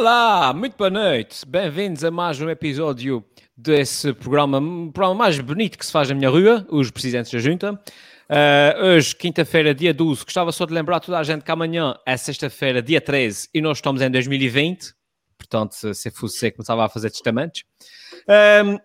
[0.00, 1.44] Olá, muito boa noite.
[1.46, 3.22] Bem-vindos a mais um episódio
[3.54, 7.38] desse programa, um programa mais bonito que se faz na minha rua, os Presidentes da
[7.38, 7.74] Junta.
[7.74, 12.16] Uh, hoje, quinta-feira, dia 12, gostava só de lembrar toda a gente que amanhã é
[12.16, 14.94] sexta-feira, dia 13, e nós estamos em 2020.
[15.36, 17.64] Portanto, se fosse você começava a fazer testamentos.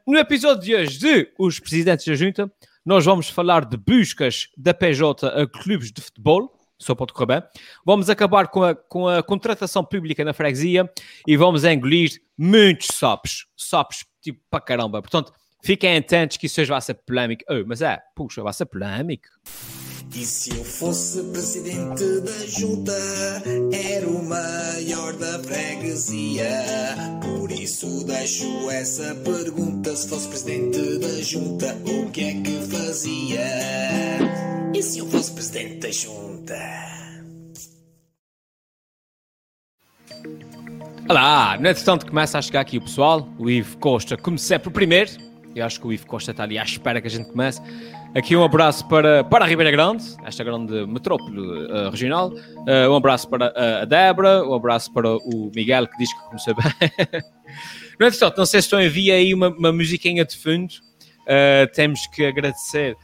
[0.05, 2.51] No episódio de hoje de Os Presidentes da Junta,
[2.85, 7.43] nós vamos falar de buscas da PJ a clubes de futebol só pode correr bem.
[7.85, 10.89] Vamos acabar com a, com a contratação pública na freguesia
[11.27, 13.47] e vamos engolir muitos sapos.
[13.55, 15.01] Sapos, tipo, para caramba.
[15.01, 15.31] Portanto,
[15.63, 17.43] fiquem atentos que isso hoje vai ser polémico.
[17.49, 19.27] Oh, mas é, puxa, vai ser polémico.
[20.13, 22.93] E se eu fosse presidente da junta,
[23.73, 26.63] era o maior da freguesia.
[27.21, 34.54] Por isso deixo essa pergunta: se fosse presidente da junta, o que é que fazia?
[34.75, 36.53] E se eu fosse presidente da junta?
[41.07, 45.11] Olá, no entretanto começa a chegar aqui o pessoal, o Ivo Costa, sempre, o primeiro.
[45.55, 47.61] Eu acho que o Ivo Costa está ali à espera que a gente comece.
[48.13, 52.33] Aqui um abraço para, para a Ribeira Grande, esta grande metrópole uh, regional.
[52.33, 56.19] Uh, um abraço para uh, a Débora, um abraço para o Miguel, que diz que
[56.27, 56.91] começou bem.
[57.97, 60.73] no entretanto, não sei se estão a ver aí uma, uma musiquinha de fundo.
[61.73, 62.97] temos que agradecer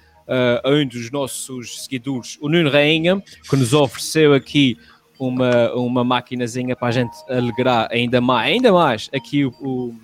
[0.64, 4.78] a um dos nossos seguidores, o Nuno Rainha, que nos ofereceu aqui
[5.20, 9.96] uma, uma maquinazinha para a gente alegrar ainda mais, ainda mais aqui o, o,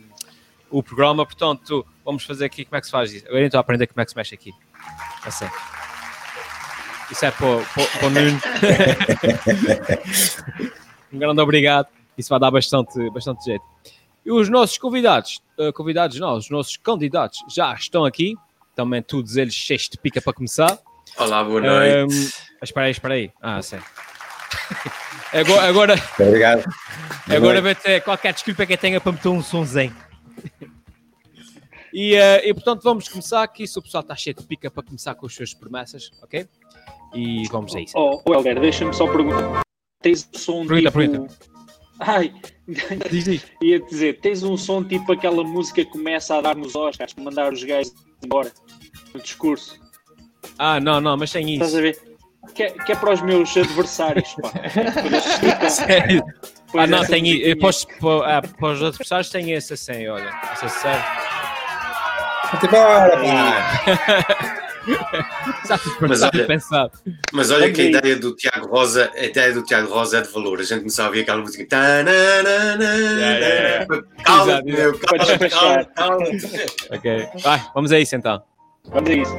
[0.69, 1.25] o programa.
[1.25, 3.25] Portanto, vamos fazer aqui como é que se faz isso.
[3.27, 4.53] Agora estou a aprender como é que se mexe aqui.
[5.25, 5.47] Assim.
[7.09, 8.39] Isso é para, para, para o Nuno.
[11.13, 11.87] um grande obrigado.
[12.17, 13.63] Isso vai dar bastante, bastante jeito.
[14.25, 18.35] E os nossos convidados, uh, convidados não, os nossos candidatos já estão aqui.
[18.77, 20.77] Também todos eles cheios de pica para começar.
[21.17, 22.13] Olá, boa noite.
[22.13, 23.31] Um, espera aí, espera aí.
[23.41, 23.79] Ah, sim.
[25.33, 26.63] agora, agora, Obrigado.
[27.27, 29.95] agora vai ter qualquer desculpa que eu tenha para meter um sonzinho.
[31.91, 33.65] E, uh, e, portanto vamos começar aqui.
[33.65, 36.47] Se o pessoal está cheio de pica para começar com as suas promessas, ok?
[37.15, 37.97] E vamos a isso.
[37.97, 39.61] Oh, oh Helder, deixa-me só perguntar.
[40.03, 40.99] Tens um som Pergunta, tipo...
[40.99, 41.35] pergunta.
[41.99, 42.31] Ai,
[43.09, 43.45] Diz, diz.
[43.59, 47.23] ia dizer, tens um som tipo aquela música que começa a dar nos Oscars, para
[47.23, 47.91] mandar os gajos
[48.23, 48.51] embora
[49.13, 49.79] no discurso.
[50.57, 51.79] Ah, não, não, mas sem Estás isso.
[51.79, 51.99] a ver?
[52.55, 54.51] Que é, que é para os meus adversários, pá.
[55.05, 56.23] Eles ficam- Sério?
[56.71, 57.47] Pois Ah, não, essa tem musiquinha.
[57.49, 60.29] Eu posso, para, ah, para os adversários tem esse assim, olha.
[60.61, 61.03] É sério.
[62.51, 64.53] Vamos embora, pá.
[66.01, 66.47] Mas olha-.
[67.33, 70.31] Mas olha que a ideia do Tiago Rosa, a ideia do Tiago Rosa é de
[70.31, 70.59] valor.
[70.59, 71.65] A gente começou a ouvir aquela música.
[71.67, 74.03] Tananana, Yeah, yeah, yeah.
[74.23, 76.25] Calma, meu, calma, calma.
[76.91, 77.27] Ok.
[77.43, 78.41] Vai, vamos a isso então.
[78.89, 79.37] Vamos a isso.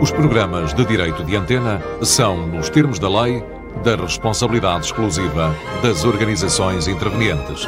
[0.00, 3.42] Os programas de direito de antena são, nos termos da lei,
[3.84, 7.66] da responsabilidade exclusiva das organizações intervenientes.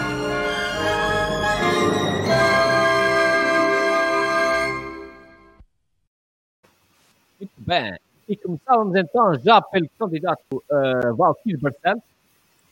[7.67, 7.99] Bem.
[8.29, 12.03] E começávamos então já pelo candidato uh, Valquírio Barcelos.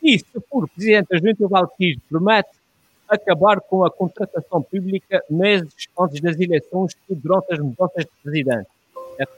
[0.03, 2.51] E se for presidente da Junta, o Valquírio promete
[3.09, 8.69] acabar com a contratação pública meses antes das eleições e durante as mudanças de presidente.
[9.19, 9.33] Essa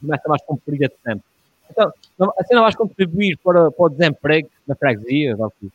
[0.00, 1.24] promessa mais comprida de sempre.
[1.70, 1.92] Então,
[2.38, 5.72] assim não vais contribuir para, para o desemprego na freguesia, Valquírio?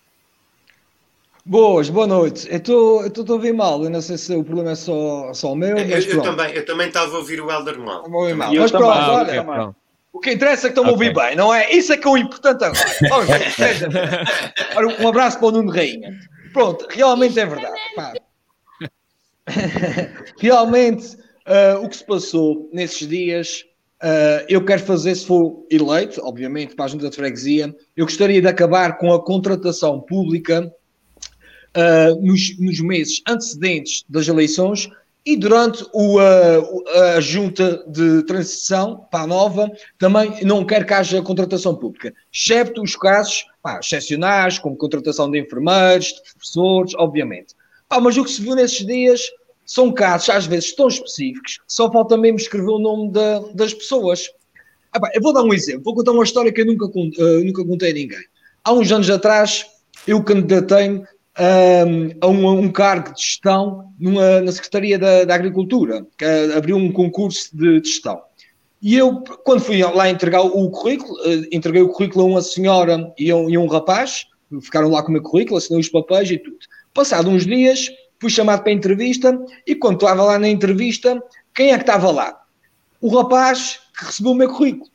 [1.51, 2.49] Boas, boa noite.
[2.49, 5.33] Eu estou eu estou a ouvir mal, eu não sei se o problema é só,
[5.33, 8.05] só o meu, Eu, mas eu também, eu também estava a ouvir o Helder mal.
[8.07, 8.87] E Mas também.
[8.87, 9.53] pronto, Ah, olha, ok.
[9.53, 9.75] pronto.
[10.13, 10.93] o que interessa é que estão a Ok.
[10.93, 11.69] ouvir bem, não é?
[11.73, 12.89] Isso é que é o importante agora.
[13.09, 16.17] Vamos ver, um abraço para o Nuno Rainha.
[16.53, 17.77] Pronto, realmente é verdade.
[17.97, 18.13] pá.
[20.39, 23.65] realmente, ah, o que se passou nesses dias,
[24.01, 28.39] ah, eu quero fazer, se for eleito, obviamente, para a Junta de Freguesia, eu gostaria
[28.41, 30.71] de acabar com a contratação pública
[31.75, 34.89] uh, nos, nos meses antecedentes das eleições
[35.25, 36.83] e durante o, uh,
[37.15, 42.81] a junta de transição para a nova, também não quer que haja contratação pública, excepto
[42.81, 47.53] os casos pá, excepcionais, como contratação de enfermeiros, de professores, obviamente.
[47.87, 49.21] Pá, mas o que se viu nesses dias
[49.63, 54.27] são casos, às vezes, tão específicos, só falta mesmo escrever o nome da- das pessoas.
[54.91, 57.43] Ah, pá, eu vou dar um exemplo, vou contar uma história que eu nunca, uh,
[57.45, 58.25] nunca contei a ninguém.
[58.63, 59.65] Há uns anos atrás,
[60.07, 61.03] eu candidatei-me um,
[62.21, 66.91] a um, um cargo de gestão numa, na Secretaria da, da Agricultura, que abriu um
[66.91, 68.21] concurso de, gestão.
[68.81, 73.13] E eu, quando fui lá entregar o currículo, uh, entreguei o currículo a uma senhora
[73.17, 74.25] e a um, e um rapaz,
[74.61, 76.57] ficaram lá com o meu currículo, assinei os papéis e tudo.
[76.93, 77.89] Passado uns dias,
[78.19, 81.21] fui chamado para a entrevista e quando estava lá na entrevista,
[81.55, 82.39] quem é que estava lá?
[82.99, 84.89] O rapaz que recebeu o meu currículo.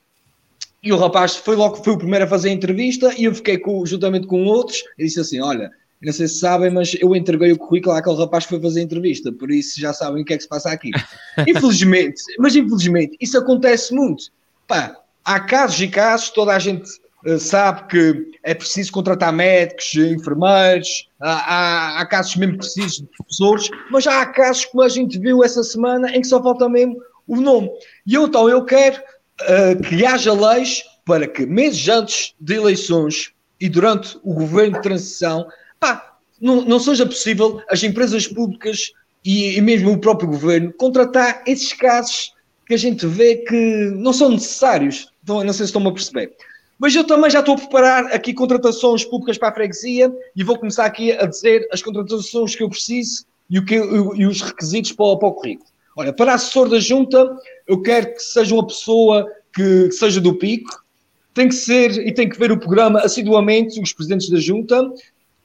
[0.83, 3.59] E o rapaz foi logo foi o primeiro a fazer a entrevista e eu fiquei
[3.59, 5.71] com, juntamente com outros e disse assim: Olha,
[6.07, 8.85] não sei se sabem, mas eu entreguei o currículo àquele rapaz que foi fazer a
[8.85, 10.93] entrevista, por isso já sabem o que é que se passa aqui.
[11.49, 14.27] infelizmente, mas infelizmente, isso acontece muito.
[14.69, 16.89] Pá, há casos e casos, toda a gente
[17.27, 23.09] uh, sabe que é preciso contratar médicos, enfermeiros, há, há, há, casos mesmo precisos de
[23.17, 26.97] professores, mas há casos como a gente viu essa semana em que só falta mesmo
[27.27, 27.69] o nome.
[28.07, 29.03] E eu, então eu quero
[29.43, 34.83] uh, que haja leis para que meses antes de eleições e durante o governo de
[34.83, 38.93] transição, pá, não, não seja possível as empresas públicas
[39.25, 42.33] e, e mesmo o próprio governo contratar esses casos
[42.67, 45.09] que a gente vê que não são necessários.
[45.23, 46.33] Então, não sei se estão a perceber.
[46.79, 50.59] Mas eu também já estou a preparar aqui contratações públicas para a freguesia e vou
[50.59, 54.93] começar aqui a dizer as contratações que eu preciso e, o que, e os requisitos
[54.93, 55.71] para para o currículo.
[55.97, 57.35] Olha, para assessor da junta,
[57.67, 60.85] eu quero que seja uma pessoa que, que seja do pico,
[61.33, 64.93] tem que ser e tem que ver o programa assiduamente, os presidentes da junta,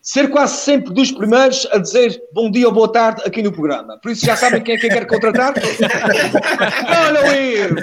[0.01, 3.99] ser quase sempre dos primeiros a dizer bom dia ou boa tarde aqui no programa.
[3.99, 5.53] Por isso já sabem quem é que quer contratar?
[7.07, 7.75] Olha o erro!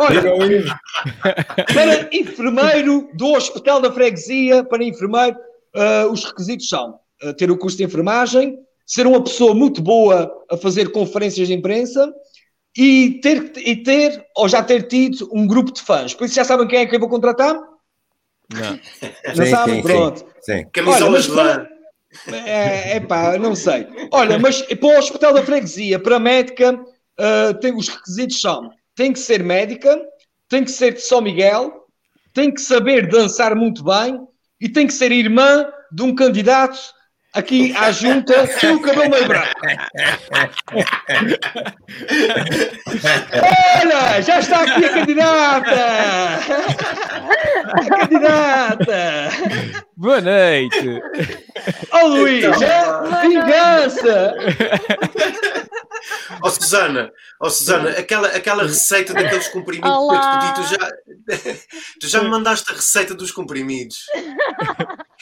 [0.00, 0.80] Olha!
[1.74, 5.36] Para enfermeiro do Hospital da Freguesia, para enfermeiro,
[5.74, 8.56] uh, os requisitos são uh, ter o curso de enfermagem,
[8.86, 12.12] ser uma pessoa muito boa a fazer conferências de imprensa
[12.76, 16.14] e ter, e ter ou já ter tido um grupo de fãs.
[16.14, 17.71] Por isso já sabem quem é que eu vou contratar?
[18.54, 18.80] Não.
[19.36, 19.74] Não Sim, sabem?
[19.76, 20.26] sim, Pronto.
[20.40, 20.66] Sim.
[20.72, 21.66] Camisolas de lã.
[22.28, 23.86] É, é pá, não sei.
[24.12, 26.78] Olha, mas para o Hospital da Freguesia, para a médica,
[27.18, 30.00] ah, tem, os requisitos são: tem que ser médica,
[30.48, 31.86] tem que ser de São Miguel,
[32.32, 34.18] tem que saber dançar muito bem
[34.60, 36.78] e tem que ser irmã de um candidato
[37.34, 39.48] aqui à junta com o cabelo meio branco.
[43.82, 45.76] Olha, já está aqui a candidata!
[47.72, 49.30] A candidata!
[50.02, 51.00] Boa noite!
[51.92, 53.20] Oh Luís, é?
[53.28, 54.34] vingança!
[56.42, 60.20] Ó Susana, ó Susana, aquela, aquela receita daqueles comprimidos que eu Olá.
[60.20, 60.90] te pedi, tu já,
[62.00, 63.98] tu já me mandaste a receita dos comprimidos.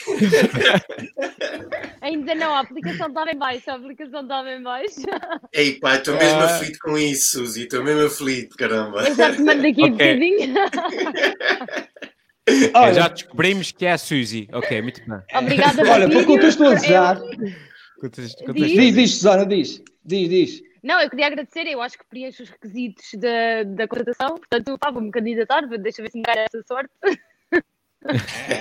[2.00, 5.02] Ainda não, a aplicação estava em baixo, a aplicação estava em baixo.
[5.52, 6.44] Ei pá, estou mesmo Ah.
[6.46, 9.06] aflito com isso, Suzy, estou mesmo aflito, caramba.
[9.06, 9.92] Eu já te mando aqui um Ok.
[9.92, 10.54] bocadinho.
[12.74, 14.48] Olha, Já descobrimos que é a Suzy.
[14.52, 15.18] Ok, muito bem.
[15.34, 17.20] Obrigada olha, para contextualizar,
[18.00, 18.72] Contas- Diz.
[18.72, 20.62] diz, diz, Susana, diz, diz, diz.
[20.82, 24.90] Não, eu queria agradecer, eu acho que preencho os requisitos da, da contratação, portanto, pá,
[24.90, 26.90] vou-me candidatar, deixa ver se me calha essa sorte.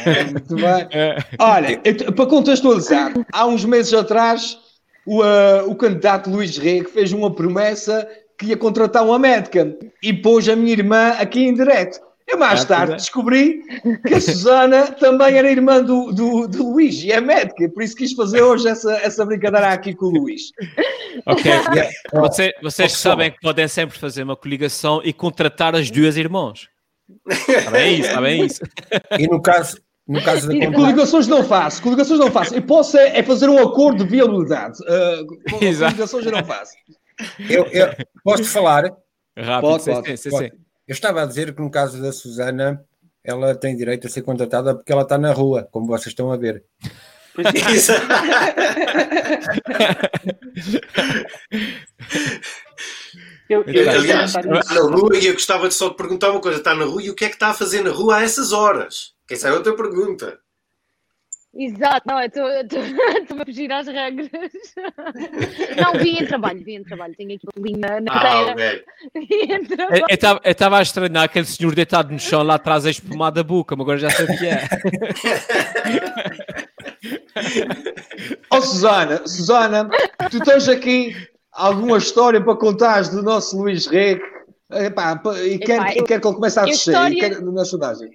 [0.06, 0.88] É, muito bem.
[0.92, 4.58] É, Olha, eu- para contextualizar, há uns meses atrás,
[5.06, 8.06] o, ah, o candidato Luís Rego fez uma promessa
[8.38, 12.02] que ia contratar uma médica e pôs a minha irmã aqui em direto.
[12.32, 12.96] Eu mais Ah, tarde é.
[12.98, 13.64] descobri
[14.08, 17.96] que a Susana também era irmã do, do, do Luís e é médica, por isso
[17.96, 20.52] quis fazer hoje essa, essa brincadeira aqui com o Luís.
[21.26, 21.52] ok.
[21.52, 21.90] Yeah.
[22.14, 23.14] Você- vocês pessoal.
[23.16, 26.68] sabem que podem sempre fazer uma coligação e contratar as duas irmãos.
[27.28, 28.62] Está bem isso, está bem isso.
[29.18, 29.78] E no caso,
[30.08, 32.54] no caso da E coligações não faço, coligações não faço.
[32.54, 34.78] Eu posso é, é fazer um acordo de viabilidade.
[35.50, 35.94] Com- Exato.
[35.96, 36.74] coligações eu não faço.
[37.50, 37.90] eu, eu
[38.24, 38.84] posso falar?
[39.38, 40.50] Rápido, Pode, sim, pode, sim, sim, pode.
[40.50, 40.52] sim.
[40.90, 42.84] Eu estava a dizer que no caso da Susana,
[43.24, 46.36] ela tem direito a ser contratada porque ela está na rua, como vocês estão a
[46.36, 46.66] ver.
[47.72, 47.92] Isso.
[53.48, 54.42] Eu, eu ia Aliás, na
[54.82, 57.16] rua e eu gostava de só de perguntar uma coisa: está na rua e o
[57.16, 59.14] que é que está a fazer na rua a essas horas?
[59.28, 60.40] Que essa é outra pergunta.
[61.52, 62.28] Exato, não, eu
[62.62, 64.30] estou- a fugir às regras.
[65.82, 68.52] Não, vim em trabalho, vim em trabalho, tenho aqui bolinho na, na Ah, cadeira.
[68.52, 68.84] ok.
[69.28, 70.06] Vim em trabalho.
[70.10, 73.76] Eu- estava- a estranhar aquele senhor deitado no chão lá atrás a espumar da boca,
[73.76, 74.68] mas agora já sei o que é.
[78.52, 79.90] Ó Susana, Susana,
[80.30, 81.16] tu tens aqui
[81.52, 83.88] alguma história para contares do nosso Luís?
[84.72, 87.66] Epá, pa- e quer, Epá, e quer que ele comece a descer, história- quer, na
[87.66, 88.10] sondagem.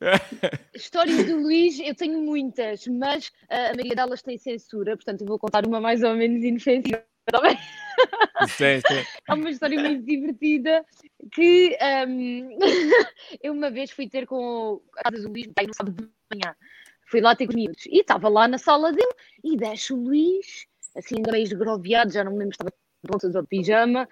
[0.74, 5.26] Histórias do Luís, eu tenho muitas, mas ah, a maioria delas tem censura, portanto eu
[5.26, 7.04] vou contar uma mais ou menos inofensiva.
[7.26, 7.40] tá?
[8.48, 9.04] Sim, sim.
[9.28, 10.84] É uma história muito divertida
[11.32, 12.48] que ahm,
[13.42, 16.56] eu uma vez fui ter com a casa do Luís, no sábado de manhã.
[17.06, 19.12] Fui lá ter com os miúdos e estava lá na sala dele
[19.44, 20.66] e deixa o Luís,
[20.96, 24.08] assim, ainda meio esgroviado, já não me lembro se estava de bolsas ou de pijama.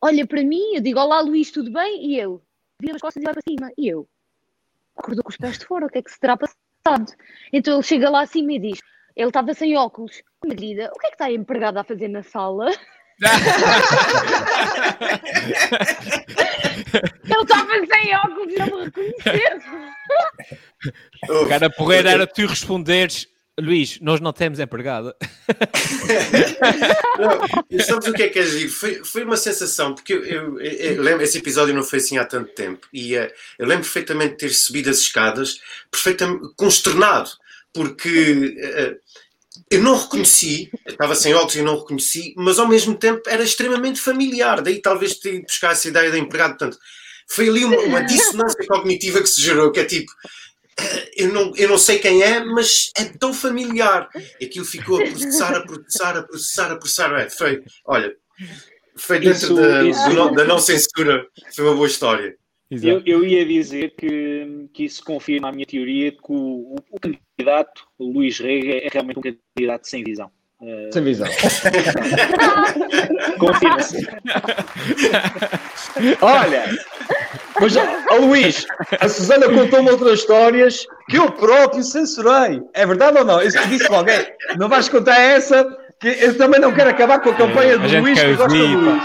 [0.00, 2.04] Olha para mim, eu digo: Olá Luís, tudo bem?
[2.06, 2.38] E ele
[2.80, 3.70] vira as costas e vai para cima.
[3.78, 4.08] E eu
[4.98, 7.12] acordou com os pés de fora, o que é que se terá passado?
[7.52, 8.80] Então ele chega lá acima e diz:
[9.16, 10.22] Ele estava sem óculos.
[10.44, 12.70] Minha querida, o que é que está a empregada a fazer na sala?
[17.24, 19.58] Ele estava sem óculos e não me reconheceu.
[21.42, 23.26] O cara porreiro era tu responderes,
[23.58, 25.12] Luís, nós não temos empregado.
[27.18, 28.70] Não, sabes o que é que é giro?
[28.70, 32.24] Foi, foi uma sensação, porque eu, eu- eu- lembro, esse episódio não foi assim há
[32.24, 35.60] tanto tempo, e eh, eu lembro perfeitamente de ter subido as escadas,
[35.90, 37.30] perfeitamente consternado,
[37.72, 38.96] porque eh,
[39.70, 44.00] eu não reconheci, estava sem óculos e não reconheci, mas ao mesmo tempo era extremamente
[44.00, 46.78] familiar, daí talvez ter ido buscar essa ideia de empregado, portanto,
[47.30, 50.10] foi ali uma, uma dissonância cognitiva que se gerou, que é tipo,
[51.16, 54.08] eu não, eu não sei quem é, mas é tão familiar.
[54.40, 57.20] E aquilo ficou a processar, a processar, a processar, a processar.
[57.20, 58.14] É, foi, olha,
[58.96, 62.34] foi dentro Isso- da, isso- do não- da não censura, foi uma boa história.
[62.70, 67.00] Eu, eu ia dizer que, que isso confirma a minha teoria de que o, o-
[67.00, 69.22] candidato, o Luís Rega, é realmente um
[69.56, 70.30] candidato sem visão.
[70.60, 71.28] Eh, Sem visão.
[73.38, 73.96] Confirma-se.
[76.20, 76.64] Olha,
[77.60, 78.66] mas, ó Luís,
[79.00, 82.62] a Susana contou-me outras histórias que eu próprio censurei.
[82.74, 83.42] É verdade ou não?
[83.42, 84.26] Isso que disse alguém.
[84.56, 85.64] Não vais contar essa,
[86.00, 88.48] que eu também não quero acabar com a campanha A do gente Luís, que gosta
[88.48, 89.02] do Luís.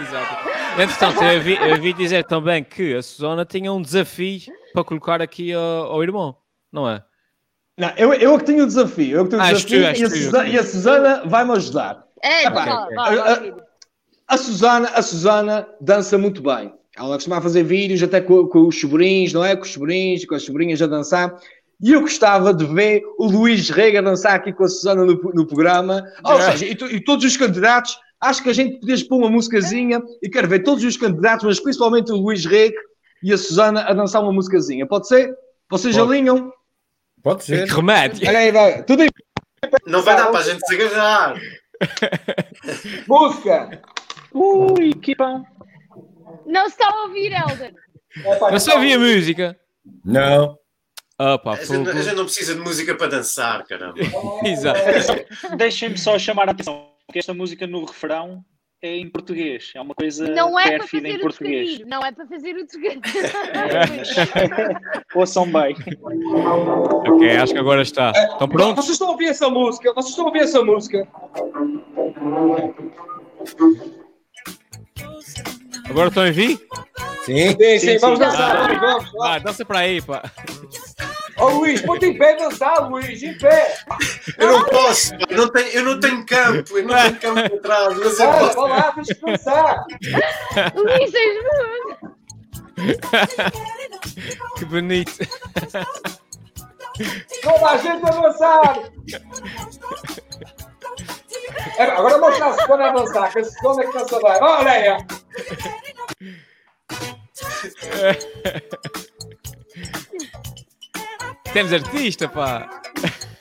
[0.00, 0.48] Exato.
[0.78, 4.40] Entretanto, eu vi, eu vi dizer também que a Susana tinha um desafio
[4.72, 6.36] para colocar aqui ao, ao irmão,
[6.72, 7.02] não é?
[7.76, 9.18] Não, eu, eu é que tenho o desafio.
[9.18, 10.10] Eu que tenho o Ah, tu, desafio e, a.
[10.10, 12.04] Susana, e a Susana vai-me ajudar.
[12.22, 12.96] É, Epá, vá, ok.
[12.96, 13.56] vá, vá, filho.
[14.32, 16.72] A Susana, a Susana dança muito bem.
[16.96, 19.54] Ela costuma fazer vídeos até com, com os sobrinhos, não é?
[19.54, 21.36] Com os sobrinhos, com as sobrinhas a dançar.
[21.78, 25.46] E eu gostava de ver o Luís Rega dançar aqui com a Susana no, no
[25.46, 26.02] programa.
[26.24, 30.00] Ou seja, e, e todos os candidatos, acho que a gente podia pôr uma musicazinha
[30.22, 32.80] e quero ver todos os candidatos, mas principalmente o Luís Rega
[33.22, 34.86] e a Susana a dançar uma musicazinha.
[34.86, 35.30] Pode ser?
[35.68, 36.08] Vocês Pode.
[36.10, 36.50] alinham?
[37.22, 37.68] Pode ser.
[37.68, 38.26] Que remédio!
[38.26, 38.82] Olha aí, vai.
[38.84, 39.08] Tudo em
[39.86, 41.38] Não vai dar para a gente se agarrar.
[43.06, 43.82] música.
[44.34, 45.44] Ui, que bom.
[46.46, 47.74] Não se está a ouvir, Helder.
[48.52, 49.56] Eu só vi a música.
[50.04, 50.58] Não.
[51.18, 51.90] Opa, A gente, fogo.
[51.90, 53.94] a gente não precisa de música para dançar, caramba.
[54.44, 54.80] Exato.
[55.56, 58.44] Deixem-me só chamar a atenção que esta música no refrão
[58.82, 59.70] é em português.
[59.76, 61.68] É uma coisa Não é para fazer em o português.
[61.78, 61.88] trocadilho.
[61.88, 63.02] Não é para fazer o trocadilho.
[65.14, 65.76] Ouçam bem.
[67.06, 68.10] Ok, acho que agora está.
[68.10, 68.84] Estão prontos?
[68.84, 69.92] Vocês estão a ouvir essa música?
[69.94, 71.06] Vocês estão a ouvir essa música?
[75.92, 76.58] Agora estão a ouvir?
[77.24, 77.50] Sim.
[77.50, 78.24] Sim, sim, Sim, vamos sim.
[78.24, 78.56] dançar.
[78.56, 79.12] Ah, Vamos, vamos.
[79.12, 80.22] Vai, dança para aí, pá.
[81.38, 83.74] Ô Luís, ponte em pé dançar, Luís, em pé.
[84.38, 87.98] Eu não posso, eu não tenho, eu não tenho campo, eu não tenho campo atrás,
[87.98, 88.54] mas eu posso.
[88.54, 89.84] vai lá, deixa de dançar.
[90.74, 90.82] Bom.
[94.58, 95.12] Que bonito.
[97.42, 98.78] Toda a gente a dançar.
[101.78, 104.38] É, agora mostra a Susana a dançar, que é que dança bem.
[104.40, 104.88] Olha aí.
[104.90, 104.98] ó.
[111.52, 112.68] Temos artista, pá.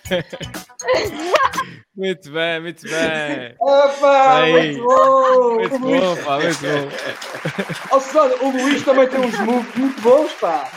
[1.95, 3.55] Muito bem, muito bem.
[4.09, 4.53] Aí.
[4.53, 5.55] muito bom.
[5.55, 6.61] Muito bom, pá, muito
[8.39, 8.47] bom.
[8.47, 10.71] O Luís também tem uns moves muito bons, pá.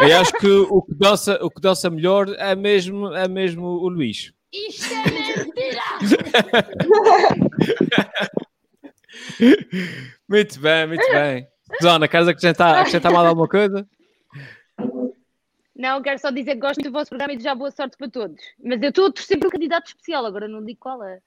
[0.00, 3.88] Eu acho que o que dança, o que dança melhor é mesmo, é mesmo o
[3.88, 4.32] Luís.
[4.54, 5.82] Isto é mentira.
[10.28, 11.48] Muito bem, muito bem.
[11.82, 13.86] Zona, queres acrescentar, acrescentar mais alguma coisa?
[15.76, 18.08] Não, quero só dizer que gosto muito do vosso programa e desejar boa sorte para
[18.08, 18.40] todos.
[18.62, 21.20] Mas eu estou a torcer por um candidato especial, agora não digo qual é.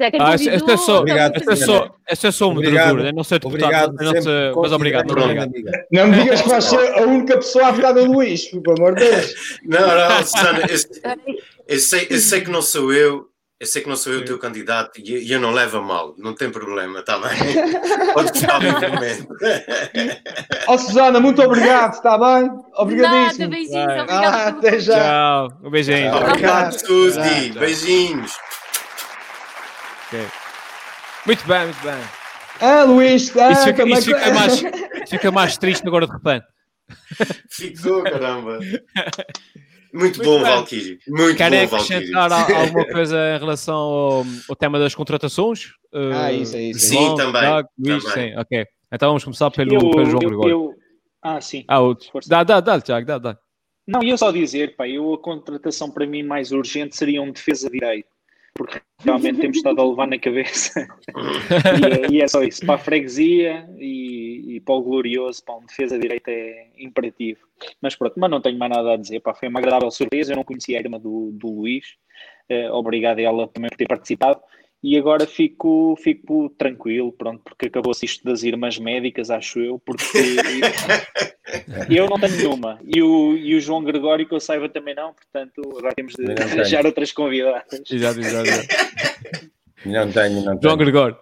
[0.00, 0.06] É?
[0.06, 2.72] É Ah, este, é só, Obrigado, este é só, este é só um Obrigado.
[2.88, 3.96] moderador, eu não sei deputado, Obrigado.
[4.00, 5.50] eu não sei, sempre mas obrigado, obrigado.
[5.92, 8.94] Não me digas que vais ser a única pessoa a votar no Luís, pelo amor
[8.94, 9.34] de Deus.
[9.64, 13.26] Não, não, Susana, eu, eu sei, eu sei que não sou eu,
[13.60, 15.82] eu sei que não sou eu o teu candidato e e eu não levo a
[15.82, 18.12] mal, não tem problema, está bem?
[18.14, 19.26] Pode gostar livremente.
[20.68, 22.48] Ó, Susana, muito obrigado, está bem?
[22.76, 23.48] Obrigadíssimo.
[23.48, 23.98] Nada, beijinhos, Vai.
[23.98, 24.58] Ah, obrigado.
[24.58, 25.00] até já.
[25.00, 26.14] Tchau, um beijinho.
[26.16, 27.60] Obrigado, tchau.
[27.60, 28.32] beijinhos.
[30.08, 30.26] Ok.
[31.26, 32.00] Muito bem, muito bem.
[32.60, 34.60] Ah, Luís, ah, Isso fica, isso fica mais,
[35.08, 36.46] fica mais triste agora de repente.
[37.50, 38.58] Ficou, caramba.
[39.92, 40.52] Muito, Muito bom, bem.
[40.54, 40.98] Valkyrie.
[41.08, 41.96] Muito Querem bom, Valkyrie.
[42.14, 45.68] acrescentar a- alguma coisa em relação ao, ao tema das contratações?
[45.92, 46.80] Ah, isso é isso.
[46.88, 48.32] Sim, João, também, Luís, também.
[48.32, 48.66] sim, ok.
[48.92, 50.50] Então vamos começar pelo, Eu- pelo João eu- Gregório.
[50.50, 50.74] eu-
[51.22, 51.64] Ah, sim.
[51.68, 52.08] Ah, outro.
[52.26, 53.38] Dá, dá, dá, Tiago, dá, dá.
[53.86, 57.70] Não, eu só dizer, pá, eu, a contratação para mim mais urgente seria um defesa
[57.70, 58.08] direito.
[58.58, 60.86] Porque realmente temos estado a levar na cabeça.
[61.80, 62.66] e, é, e, é só isso.
[62.66, 67.46] Para a freguesia e, e para o glorioso, para uma defesa direita é imperativo.
[67.80, 69.20] Mas pronto, mas não tenho mais nada a dizer.
[69.20, 70.32] Pá, foi uma agradável surpresa.
[70.32, 71.96] Eu não conhecia a irmã do, do Luís.
[72.50, 74.40] Uh, obrigado a ela também por ter participado
[74.82, 80.04] e agora fico, fico tranquilo, pronto, porque acabou-se isto das irmãs médicas, acho eu, porque
[81.90, 82.78] eu não tenho nenhuma.
[82.84, 86.30] E o, e o João Gregório, que eu saiba, também não, portanto, agora temos de
[86.30, 87.82] arranjar outras convidadas.
[87.90, 88.48] Exato, exato.
[88.48, 89.48] exato.
[89.86, 90.60] Não tenho, não tenho.
[90.60, 91.16] João Gregório.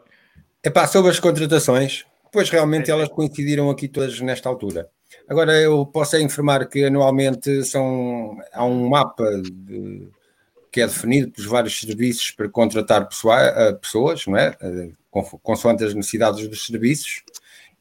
[0.64, 4.88] Epá, sobre as contratações, pois realmente elas coincidiram aqui todas nesta altura.
[5.28, 10.08] Agora eu posso é informar que anualmente são, há um mapa de
[10.76, 13.38] que é definido pelos vários serviços para contratar pessoa,
[13.80, 14.54] pessoas, não é?
[15.42, 17.22] consoante as necessidades dos serviços,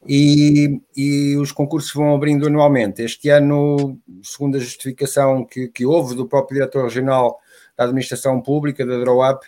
[0.07, 3.01] e, e, os concursos vão abrindo anualmente.
[3.01, 7.37] Este ano, segundo a justificação que, que houve do próprio diretor regional
[7.75, 9.43] da Administração Pública, da DROAP,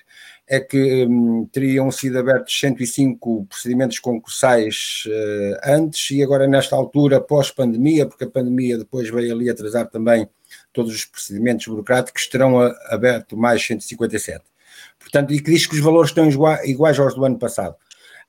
[0.45, 7.21] é que hum, teriam sido abertos 105 procedimentos concursais uh, antes e agora nesta altura,
[7.21, 10.27] pós-pandemia, porque a pandemia depois veio ali atrasar também
[10.77, 14.45] todos os procedimentos burocráticos, terão aberto mais 157.
[14.99, 16.29] Portanto, e que diz que os valores estão
[16.63, 17.75] iguais aos do ano passado.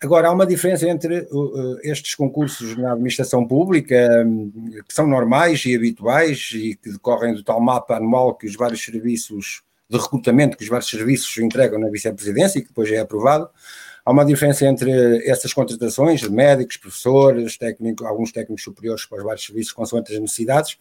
[0.01, 4.51] Agora, há uma diferença entre uh, estes concursos na administração pública, um,
[4.87, 8.83] que são normais e habituais e que decorrem do tal mapa anual que os vários
[8.83, 13.49] serviços de recrutamento que os vários serviços entregam na vice-presidência e que depois é aprovado.
[14.05, 14.91] Há uma diferença entre
[15.29, 20.19] essas contratações de médicos, professores, técnicos, alguns técnicos superiores para os vários serviços, consoante as
[20.19, 20.79] necessidades,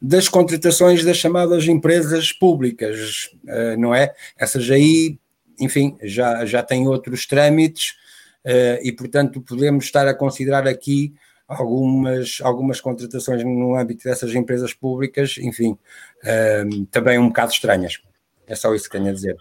[0.00, 4.14] das contratações das chamadas empresas públicas, eh, não é?
[4.38, 5.18] Essas aí,
[5.58, 7.96] enfim, já, já têm outros trâmites
[8.44, 11.14] eh, e, portanto, podemos estar a considerar aqui
[11.46, 15.76] algumas, algumas contratações no âmbito dessas empresas públicas, enfim,
[16.24, 18.00] eh, também um bocado estranhas.
[18.46, 19.36] É só isso que tenho a dizer.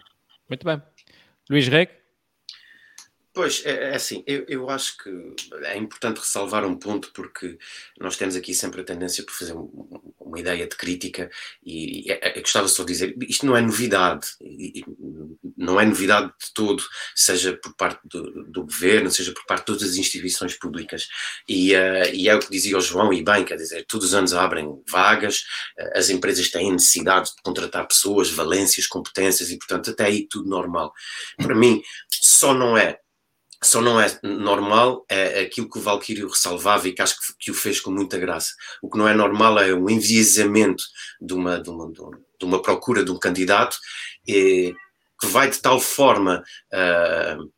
[0.50, 0.82] Muito bem.
[1.50, 1.99] Luís Reg?
[3.32, 5.10] Pois, é, é assim, eu, eu acho que
[5.64, 7.60] é importante ressalvar um ponto porque
[8.00, 9.70] nós temos aqui sempre a tendência por fazer um,
[10.20, 11.30] uma ideia de crítica
[11.64, 14.84] e, e é, é, gostava só de dizer, isto não é novidade, e,
[15.56, 16.84] não é novidade de todo,
[17.16, 21.08] seja por parte do, do, governo, seja por parte de todas as instituições públicas
[21.48, 24.14] e, uh, e, é o que dizia o João e bem, quer dizer, todos os
[24.16, 25.44] anos abrem vagas,
[25.80, 30.50] uh, as empresas têm necessidade de contratar pessoas, valências, competências e portanto até aí tudo
[30.50, 30.92] normal.
[31.38, 33.00] Para mim, só não é
[33.62, 37.52] só não é normal é aquilo que o Valkyrio ressalvava e que acho que, que,
[37.52, 38.54] o fez com muita graça.
[38.82, 40.84] O que não é normal é o enviesamento
[41.20, 43.78] de uma, de uma, de uma procura de um candidato
[44.28, 44.74] e,
[45.20, 46.42] que vai de tal forma
[46.74, 47.52] uh,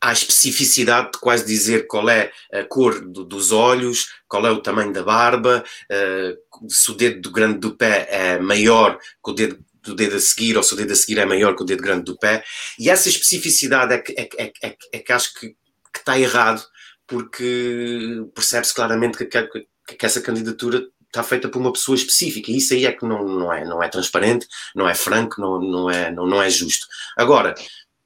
[0.00, 4.60] à especificidade de quase dizer qual é a cor do, dos olhos, qual é o
[4.60, 9.64] tamanho da barba, uh, se o dedo grande do pé é maior que o dedo
[9.86, 11.82] do dedo a seguir, ou se o dedo a seguir é maior que o dedo
[11.82, 12.44] grande do pé.
[12.78, 16.62] E essa especificidade é que, é, é, é, é que acho que, que, está errado,
[17.06, 22.50] porque percebe-se claramente que, que, que, essa candidatura está feita por uma pessoa específica.
[22.50, 25.60] E isso aí é que não, não, é, não é transparente, não é franco, não,
[25.60, 26.86] não, é, não, não é justo.
[27.16, 27.54] Agora,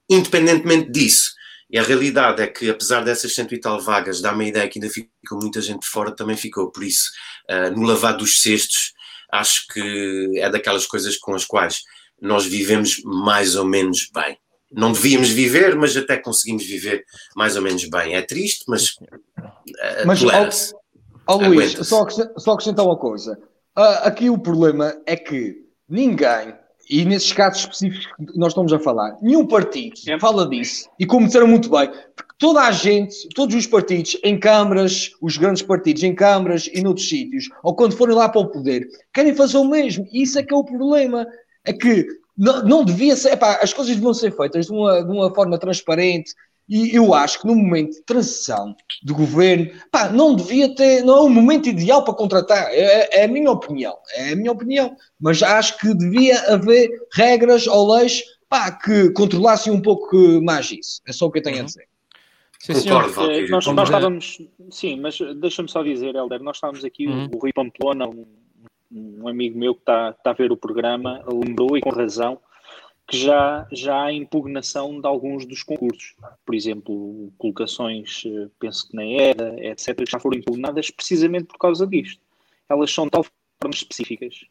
[0.08, 1.32] independentemente disso,
[1.70, 4.80] e a realidade é que, apesar dessas cento e tal vagas, dá-me a ideia que
[4.80, 6.70] ainda ficou muita gente fora, também ficou.
[6.72, 7.10] Por isso,
[7.48, 8.92] uh, no lavado dos cestos,
[9.32, 11.82] acho que é daquelas coisas com as quais
[12.20, 14.36] nós vivemos mais ou menos bem.
[14.72, 18.14] Não devíamos viver, mas até conseguimos viver mais ou menos bem.
[18.14, 18.90] É triste, mas.
[18.90, 20.22] Uh, mas,
[21.26, 23.38] ó, Luís, só, só acrescentar uma coisa.
[23.76, 25.56] Uh, aqui o problema é que
[25.88, 26.54] ninguém,
[26.88, 30.88] e nesses casos específicos que nós estamos a falar, nenhum partido fala disso.
[30.98, 31.90] E como disseram muito bem,
[32.40, 37.06] toda a gente, todos os partidos em câmaras, os grandes partidos em câmaras e noutros
[37.06, 40.08] sítios, ou quando forem lá para o poder, querem fazer o mesmo.
[40.10, 41.26] E isso é que é o problema.
[41.64, 45.12] É que não, não devia ser, epá, as coisas deviam ser feitas de uma, de
[45.12, 46.32] uma forma transparente.
[46.66, 51.16] E eu acho que no momento de transição do governo, pá, não devia ter, não
[51.18, 52.70] é o momento ideal para contratar.
[52.70, 54.96] É, é a minha opinião, é a minha opinião.
[55.20, 61.02] Mas acho que devia haver regras ou leis pá, que controlassem um pouco mais isso.
[61.06, 61.66] É só o que eu tenho a uhum.
[61.66, 61.89] dizer.
[62.60, 64.38] Sim, Concordo, eh, nós, nós estávamos,
[64.70, 67.30] sim, mas deixa-me só dizer, Helder, nós estávamos aqui, uhum.
[67.34, 68.26] o, Rui Pamplona, um,
[68.92, 72.38] um, amigo meu que está, está a ver o programa, lembrou, e com razão,
[73.08, 76.14] que já, já há impugnação de alguns dos concursos.
[76.44, 81.56] Por exemplo, colocações, eh, penso que na ERA, etc., que já foram impugnadas precisamente por
[81.56, 82.22] causa disto.
[82.68, 84.44] Elas são de tal forma específicas,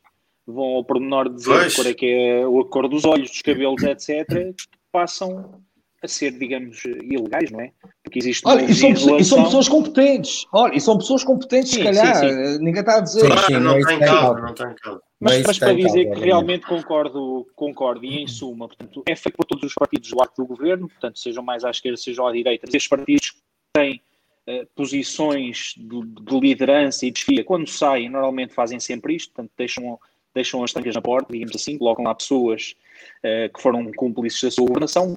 [0.48, 1.76] vão ao pormenor dizer pois.
[1.76, 5.62] qual é que é a cor dos olhos, dos cabelos, etc., que passam
[6.02, 7.72] a ser, digamos, ilegais, não é?
[8.04, 10.46] Porque existe Olha, e são, e são, pessoas competentes.
[10.54, 12.16] Olha, e são pessoas competentes, sim, se calhar.
[12.16, 12.64] Sim, sim.
[12.64, 13.20] Ninguém está a dizer.
[13.22, 15.02] Sim, sim, não, tem calma, não tem calma.
[15.20, 19.46] Mas, mas para dizer que realmente concordo, concordo, e em suma, portanto, é feito por
[19.46, 22.66] todos os partidos do arco do governo, portanto, sejam mais à esquerda, sejam à direita,
[22.66, 23.36] estes partidos
[23.74, 24.02] têm
[24.48, 30.00] uh, posições de, de, liderança e desfia, quando saem, normalmente fazem sempre isto, portanto, deixam,
[30.34, 32.76] deixam as tancas na porta, digamos assim, colocam lá pessoas
[33.18, 35.14] uh, que foram cúmplices da sua governação,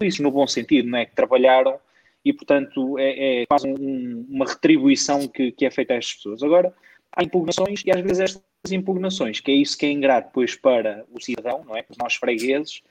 [0.00, 1.04] cúmplices no bom sentido, não é?
[1.04, 1.78] Que trabalharam
[2.24, 6.42] e, portanto, é, é quase um, uma retribuição que, que é feita a estas pessoas.
[6.42, 6.74] Agora,
[7.12, 11.04] há impugnações e às vezes estas impugnações, que é isso que é ingrato depois para
[11.12, 11.82] o cidadão, não é?
[11.82, 12.82] Para nós fregueses,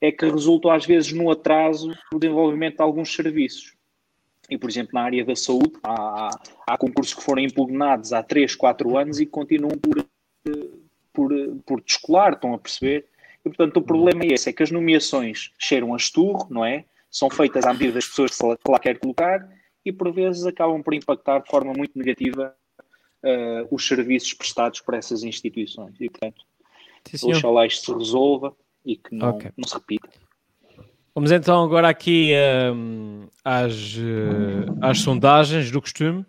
[0.00, 3.74] é que resultam às vezes no atraso do desenvolvimento de alguns serviços.
[4.50, 6.30] E, por exemplo, na área da saúde, há,
[6.66, 10.04] há concursos que foram impugnados há 3, 4 anos e continuam por,
[11.12, 11.30] por,
[11.64, 13.06] por descolar, estão a perceber?
[13.44, 16.84] E, portanto, o problema é esse, é que as nomeações cheiram a esturro, não é?
[17.10, 19.46] São feitas à medida das pessoas que lá quer colocar
[19.84, 22.54] e, por vezes, acabam por impactar de forma muito negativa
[23.22, 25.94] uh, os serviços prestados por essas instituições.
[26.00, 26.42] E, portanto,
[27.12, 29.50] Sim, oxalá isto se resolva e que não, okay.
[29.56, 30.08] não se repita.
[31.14, 32.32] Vamos então agora aqui
[32.74, 36.20] um, às, uh, às sondagens do costume.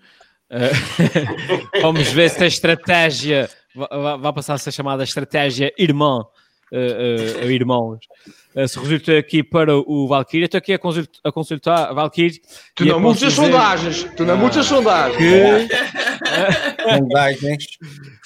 [0.51, 6.23] Uh, vamos ver se a estratégia vai, vai passar a ser chamada estratégia irmã,
[6.71, 7.99] uh, uh, irmãos.
[8.67, 12.41] se resulta aqui para o Valkyrie, estou aqui a consultar, a consultar Valkyrie.
[12.75, 13.35] Tu não muitas dizer...
[13.35, 15.17] sondagens, tu não muitas sondagens.
[15.17, 15.67] Que...
[16.89, 17.67] sondagens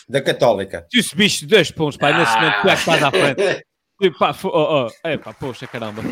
[0.07, 0.85] da Católica.
[0.89, 3.65] Tu subiste dois pontos, pai, nesse momento tu é que estás à frente.
[4.17, 4.87] Pá, oh, oh.
[5.03, 6.01] É, pá, poxa, caramba.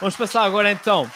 [0.00, 1.10] Vamos passar agora então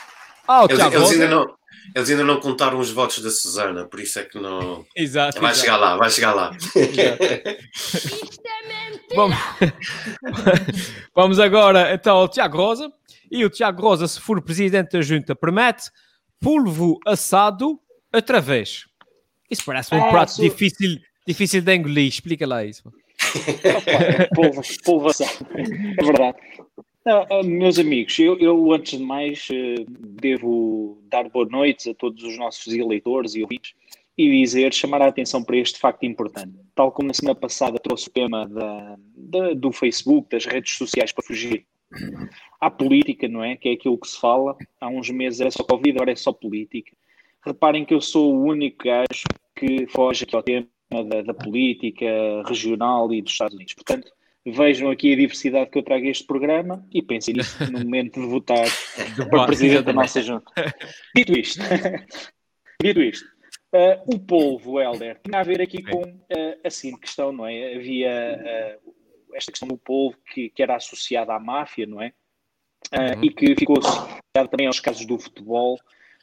[0.49, 0.97] ao eles, Tiago.
[0.97, 1.55] Eles ainda, não,
[1.95, 4.85] eles ainda não contaram os votos da Susana, por isso é que não.
[4.97, 5.40] Exato.
[5.40, 5.66] Vai exato.
[5.66, 6.57] chegar lá, vai chegar lá.
[9.14, 9.37] Vamos...
[11.14, 12.90] Vamos agora então ao Tiago Rosa.
[13.31, 15.90] E o Tiago Rosa, se for presidente da junta, promete
[16.40, 17.79] polvo assado
[18.12, 18.85] outra vez.
[19.51, 20.45] Isso parece um é, prato sou...
[20.45, 22.09] difícil, difícil de engolir.
[22.09, 22.92] Explica lá isso
[24.35, 25.27] polvo, polvação.
[25.57, 26.38] É verdade.
[27.04, 31.94] Não, ah, meus amigos, eu, eu, antes de mais eh, devo dar boa noite a
[31.94, 33.74] todos os nossos eleitores e ouvintes
[34.16, 36.52] e dizer, chamar a atenção para este facto importante.
[36.74, 41.10] Tal como na semana passada trouxe o tema da, da, do Facebook, das redes sociais
[41.12, 41.66] para fugir
[42.60, 43.56] à política, não é?
[43.56, 44.56] Que é aquilo que se fala.
[44.80, 46.92] Há uns meses era só Covid, agora é só política.
[47.44, 49.24] Reparem que eu sou o único gajo
[49.56, 52.06] que foge aqui ao tema da, da, política
[52.46, 53.74] regional e dos Estados Unidos.
[53.74, 54.12] Portanto,
[54.44, 58.20] vejam aqui a diversidade que eu trago a este programa e pensem nisso no momento
[58.20, 58.66] de votar
[59.31, 60.52] para presidente da nossa junta.
[61.14, 61.61] Dito isto,
[62.83, 63.26] dito isto,
[63.74, 67.76] uh, o polvo, Helder, tinha a ver aqui com uh, a seguinte questão, não é?
[67.76, 68.94] Havia uh,
[69.35, 72.12] esta questão do polvo que, que, era associada à máfia, não é?
[72.92, 73.24] Uhum.
[73.24, 75.78] E que ficou associada também aos casos do futebol,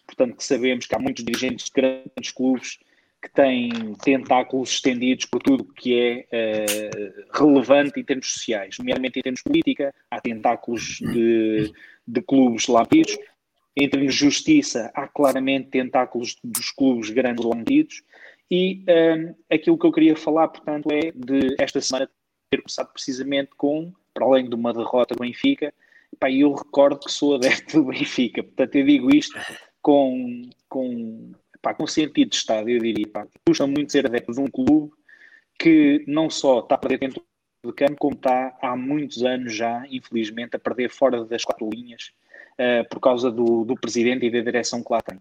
[0.06, 2.78] portanto que sabemos que há muitos dirigentes de grandes clubes
[3.22, 3.70] que tem
[4.02, 9.44] tentáculos estendidos por tudo que é uh, relevante em termos sociais, nomeadamente em termos de
[9.44, 11.74] política, há tentáculos de,
[12.08, 13.18] de clubes lampidos,
[13.76, 18.04] em termos de justiça, há claramente tentáculos dos clubes grandes lampidos,
[18.50, 22.10] e um, eh, aquilo que eu queria falar, portanto, é de esta semana
[22.50, 25.74] ter começado precisamente com, para além de uma derrota do Benfica,
[26.20, 29.38] pá, eu recordo que sou adepto do Benfica, portanto eu digo isto
[29.82, 33.08] com, com pá, com sentido de Estado, eu diria.
[33.08, 34.92] Pá, custa muito ser adepto de um clube
[35.58, 37.24] que não só está a perder dentro
[37.64, 42.12] do campo, como está há muitos anos já, infelizmente, a perder fora das quatro linhas
[42.54, 45.20] uh, por causa do, do presidente e da direção que lá tem.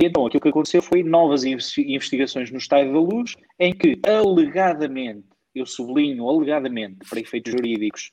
[0.00, 5.24] E então aquilo que aconteceu foi novas investigações no Estádio da Luz, em que alegadamente,
[5.54, 8.10] eu sublinho alegadamente, para efeitos jurídicos,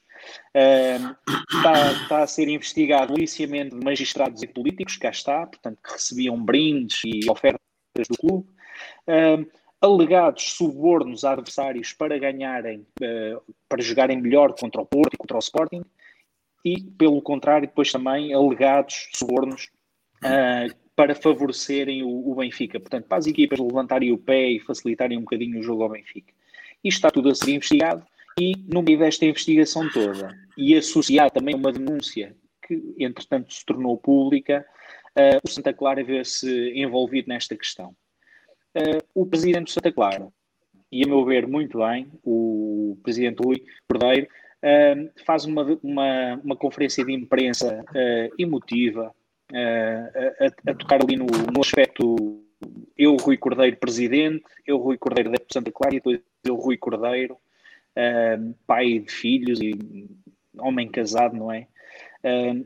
[0.56, 5.80] uh, está, está, a ser investigado o aliciamento de magistrados e políticos, cá está, portanto,
[5.84, 7.63] que recebiam brindes e ofertas
[8.02, 8.48] do clube,
[9.08, 9.46] uh,
[9.80, 15.38] alegados subornos a adversários para ganharem, uh, para jogarem melhor contra o Porto e contra
[15.38, 15.84] o Sporting,
[16.66, 19.70] e, pelo contrário, depois também alegados subornos
[20.24, 22.80] uh, para favorecerem o, o, Benfica.
[22.80, 26.34] Portanto, para as equipas levantarem o pé e facilitarem um bocadinho o jogo ao Benfica.
[26.84, 28.06] Isto está tudo a ser investigado
[28.40, 33.98] e, no meio desta investigação toda, e associar também uma denúncia que, entretanto, se tornou
[33.98, 34.66] pública,
[35.18, 37.96] uh, o Santa Clara vê-se envolvido nesta questão.
[38.76, 40.28] Uh, o presidente do Santa Clara,
[40.92, 46.56] e a meu ver muito bem, o presidente Rui Cordeiro, uh, faz uma, uma, uma,
[46.56, 47.84] conferência de imprensa
[48.38, 49.14] emotiva,
[49.54, 52.44] a, a, tocar ali no, no aspecto
[52.98, 57.38] eu, Rui Cordeiro, presidente, eu, Rui Cordeiro, da Santa Clara, e depois eu, Rui Cordeiro,
[58.66, 60.08] pai de filhos e
[60.58, 61.68] homem casado, não é?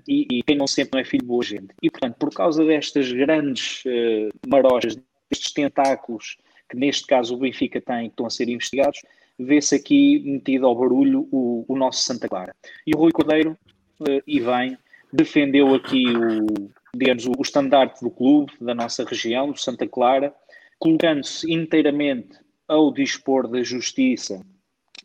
[0.07, 1.73] E, e, quem não sente não é filho de boa gente.
[1.81, 4.95] E, portanto, por causa destas grandes uh, marojas,
[5.29, 6.37] destes tentáculos
[6.69, 9.01] que neste caso o Benfica tem, que estão a ser investigados,
[9.39, 12.55] vê-se aqui metido ao barulho o, o, nosso Santa Clara.
[12.85, 13.57] E o Rui Cordeiro,
[14.01, 14.77] uh, e vem,
[15.11, 20.33] defendeu aqui o, digamos, o, estandarte do clube, da nossa região, do Santa Clara,
[20.79, 24.41] colocando-se inteiramente ao dispor da justiça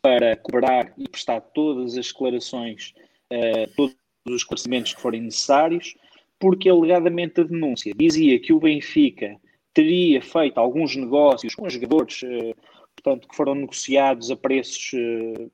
[0.01, 2.93] para cobrar e prestar todas as declarações,
[3.31, 3.93] uh,
[4.25, 5.95] os esclarecimentos que forem necessários,
[6.39, 9.37] porque alegadamente a denúncia dizia que o Benfica
[9.73, 12.55] teria feito alguns negócios com jogadores, uh,
[12.95, 14.91] portanto, que foram negociados a preços.
[14.93, 15.51] Uh,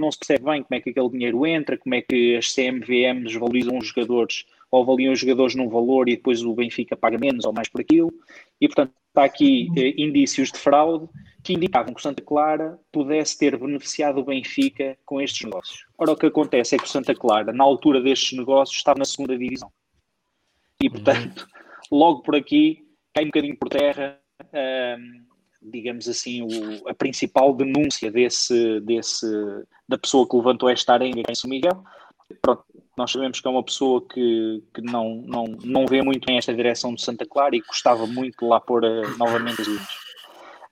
[0.00, 3.22] não se percebe bem como é que aquele dinheiro entra, como é que as CMVM
[3.24, 7.44] desvalorizam os jogadores ou avaliam os jogadores num valor e depois o Benfica paga menos
[7.44, 8.12] ou mais por aquilo.
[8.60, 11.08] E, portanto, está aqui eh, indícios de fraude
[11.44, 15.86] que indicavam que o Santa Clara pudesse ter beneficiado o Benfica com estes negócios.
[15.96, 19.04] Ora, o que acontece é que o Santa Clara, na altura destes negócios, estava na
[19.04, 19.70] segunda divisão.
[20.82, 21.46] E, portanto,
[21.90, 22.84] logo por aqui,
[23.14, 24.18] cai um bocadinho por terra,
[24.98, 25.24] hum,
[25.62, 29.26] digamos assim, o, a principal denúncia desse, desse,
[29.88, 31.84] da pessoa que levantou esta arenga em São Miguel.
[32.40, 32.64] Pronto,
[32.96, 36.54] nós sabemos que é uma pessoa que, que não, não, não vê muito em esta
[36.54, 39.94] direção de Santa Clara e gostava muito de lá pôr uh, novamente as linhas.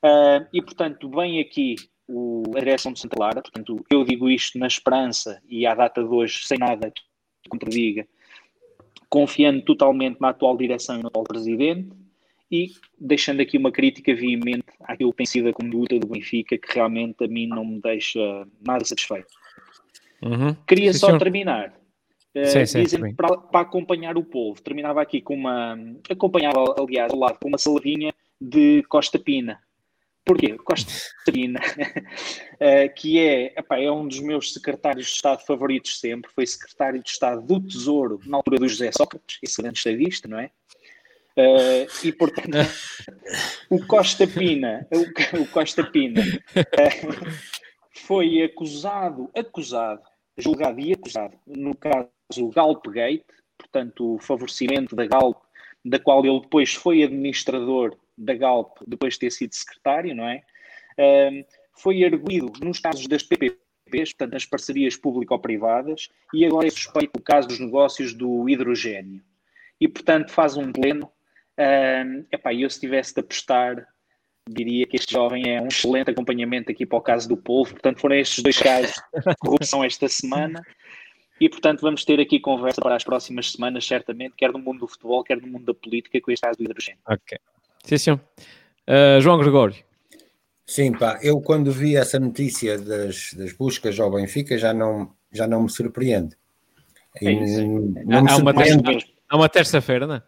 [0.02, 1.76] Uh, e, portanto, vem aqui
[2.08, 6.02] o, a direção de Santa Clara, portanto, eu digo isto na esperança e à data
[6.02, 7.02] de hoje, sem nada que
[7.48, 8.06] contradiga,
[9.08, 11.90] confiando totalmente na atual direção e no atual presidente
[12.50, 16.74] e deixando aqui uma crítica veemente àquilo que tem sido a conduta do Benfica, que
[16.74, 18.20] realmente a mim não me deixa
[18.66, 19.41] nada satisfeito.
[20.22, 20.54] Uhum.
[20.66, 21.18] Queria sim, só senhor.
[21.18, 21.74] terminar
[22.46, 24.60] sim, sim, dizem para, para, acompanhar o povo.
[24.62, 25.76] Terminava aqui com uma.
[26.08, 29.60] Acompanhava, aliás, ao lado com uma saladinha de Costa Pina.
[30.24, 30.56] Porquê?
[30.56, 30.92] Costa
[31.30, 36.30] Pina, uh, que é, epá, é um dos meus secretários de Estado favoritos sempre.
[36.32, 40.38] Foi secretário de Estado do Tesouro na altura do José Sócrates, esse grande estadista, não
[40.38, 40.50] é?
[41.36, 42.50] Uh, e portanto,
[43.68, 47.36] o Costa Pina, o, o Costa Pina uh,
[47.90, 50.02] foi acusado, acusado,
[50.36, 52.08] julgado e acusado no caso
[52.54, 53.24] Galpgate,
[53.58, 55.42] portanto, o favorecimento da Galp,
[55.84, 60.42] da qual ele depois foi administrador da Galp, depois de ter sido secretário, não é?
[60.98, 67.18] Um, foi arguído nos casos das PPPs, portanto, nas parcerias público-privadas, e agora é suspeito
[67.18, 69.22] o caso dos negócios do hidrogênio.
[69.80, 71.10] E, portanto, faz um pleno.
[71.58, 73.86] Um, epá, eu, se tivesse de apostar,
[74.48, 77.70] diria que este jovem é um excelente acompanhamento aqui para o caso do povo.
[77.72, 80.62] Portanto, foram estes dois casos de corrupção esta semana.
[81.40, 84.88] E, portanto, vamos ter aqui conversa para as próximas semanas, certamente, quer no mundo do
[84.88, 87.00] futebol, quer no mundo da política, com este caso do hidrogênio.
[87.08, 87.38] Ok.
[87.84, 88.12] Sim, sim.
[88.12, 89.76] Uh, João Gregório.
[90.64, 95.46] Sim, pá, eu quando vi essa notícia das, das buscas ao Benfica já não, já
[95.46, 96.36] não me surpreende.
[97.20, 97.32] É
[98.04, 99.14] não me há, surpreende.
[99.28, 100.22] Há uma terça-feira, não é?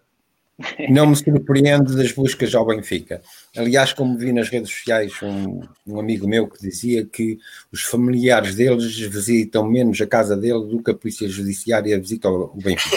[0.89, 3.21] Não me surpreende das buscas ao Benfica.
[3.57, 7.39] Aliás, como vi nas redes sociais um, um, amigo meu que dizia que
[7.73, 12.57] os familiares deles visitam menos a casa dele do que a Polícia Judiciária visita o
[12.57, 12.97] Benfica.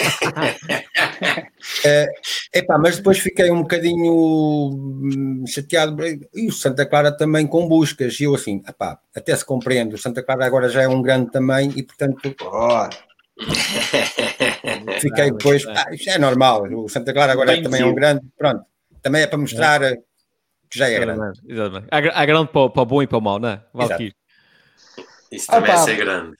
[1.84, 2.06] é,
[2.54, 5.96] epá, mas depois fiquei um bocadinho hum, chateado.
[6.34, 8.20] E o Santa Clara também com buscas.
[8.20, 9.94] E eu assim, epá, até se compreendo.
[9.94, 12.88] O Santa Clara agora já é um grande tamanho e, portanto, oh,
[15.00, 18.22] Fiquei depois, ah, isto é normal, o Santa Clara agora é, também é um grande,
[18.36, 18.64] pronto,
[19.02, 19.96] também é para mostrar é.
[20.70, 21.40] que já é grande.
[21.46, 21.88] Exatamente.
[21.90, 23.62] Há, há grande para, para o bom e para o mau, não é?
[23.72, 24.14] Valkyrie.
[25.30, 26.36] Isso também ah, é ser grande.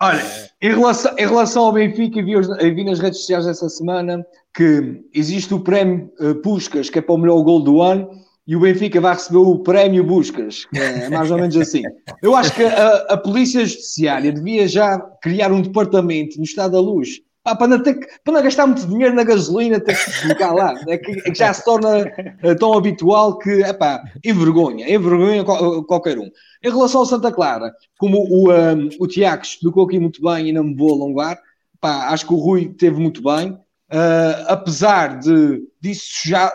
[0.00, 0.22] Olha,
[0.60, 2.34] em relação, em relação ao Benfica, vi,
[2.74, 7.14] vi nas redes sociais essa semana que existe o prémio uh, Puscas, que é para
[7.14, 8.10] o melhor gol do ano,
[8.46, 10.66] e o Benfica vai receber o prémio Buscas.
[10.74, 11.82] É mais ou menos assim.
[12.22, 16.80] Eu acho que a, a Polícia Judiciária devia já criar um departamento no Estado da
[16.80, 20.52] Luz ah, para, não ter para não gastar muito dinheiro na gasolina, ter que colocar
[20.52, 20.74] lá.
[20.86, 22.04] É que, é que, já se torna
[22.44, 26.30] uh, tão habitual que, epá, envergonha, envergonha qualquer um.
[26.62, 30.52] Em relação ao Santa Clara, como o, um, o Tiago explicou aqui muito bem e
[30.52, 31.36] não me vou alongar,
[31.80, 33.52] pá, acho que o Rui teve muito bem.
[33.90, 36.04] Uh, apesar de disso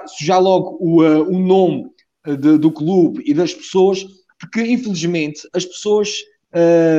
[0.08, 1.86] sujar logo o, uh, o nome
[2.26, 4.06] de, do clube e das pessoas,
[4.40, 6.10] porque infelizmente as pessoas,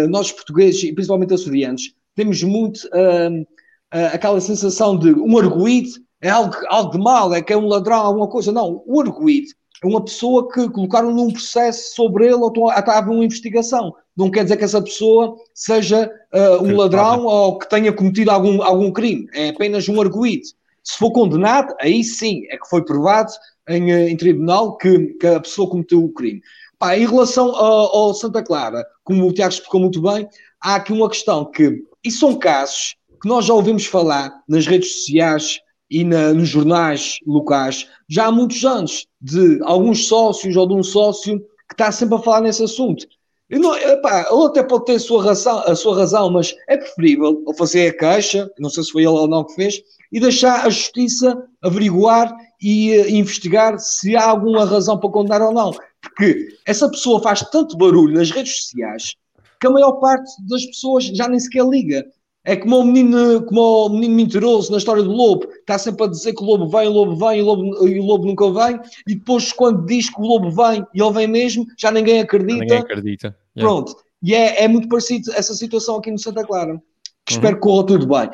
[0.08, 3.46] nós portugueses e principalmente açorianos, temos muito uh,
[3.90, 8.00] aquela sensação de um arguído é algo, algo de mal, é que é um ladrão,
[8.00, 8.52] alguma coisa.
[8.52, 9.48] Não, o arguído
[9.82, 13.94] é uma pessoa que colocaram num processo sobre ele ou estava uma investigação.
[14.16, 18.62] Não quer dizer que essa pessoa seja uh, um ladrão ou que tenha cometido algum,
[18.62, 19.28] algum crime.
[19.32, 20.42] É apenas um arguído.
[20.82, 23.30] Se for condenado, aí sim é que foi provado
[23.68, 26.40] em, em tribunal que, que, a pessoa cometeu o crime.
[26.78, 30.28] Pá, em relação ao, ao Santa Clara, como o Tiago explicou muito bem,
[30.60, 34.94] há aqui uma questão que, e são casos que nós já ouvimos falar nas redes
[34.94, 40.74] sociais e na, nos jornais locais já há muitos anos, de alguns sócios ou de
[40.74, 43.06] um sócio que está sempre a falar nesse assunto.
[43.50, 47.42] Não, epá, ele até pode ter a sua, razão, a sua razão, mas é preferível
[47.46, 49.80] ele fazer a queixa, não sei se foi ele ou não que fez,
[50.12, 55.52] e deixar a justiça averiguar e uh, investigar se há alguma razão para condenar ou
[55.52, 55.72] não.
[56.02, 59.14] Porque essa pessoa faz tanto barulho nas redes sociais
[59.60, 62.06] que a maior parte das pessoas já nem sequer liga.
[62.48, 66.08] É como o menino, como o menino mentiroso na história do lobo, está sempre a
[66.08, 68.50] dizer que o lobo vem, o lobo vem e o lobo, e o lobo nunca
[68.50, 72.20] vem, e depois, quando diz que o lobo vem e ele vem mesmo, já ninguém
[72.20, 72.58] acredita.
[72.58, 73.36] Ninguém acredita.
[73.54, 73.60] Yeah.
[73.60, 74.02] Pronto.
[74.22, 76.80] E é, é, muito parecido essa situação aqui no Santa Clara.
[77.26, 77.38] Que uhum.
[77.38, 78.30] espero que corra tudo bem.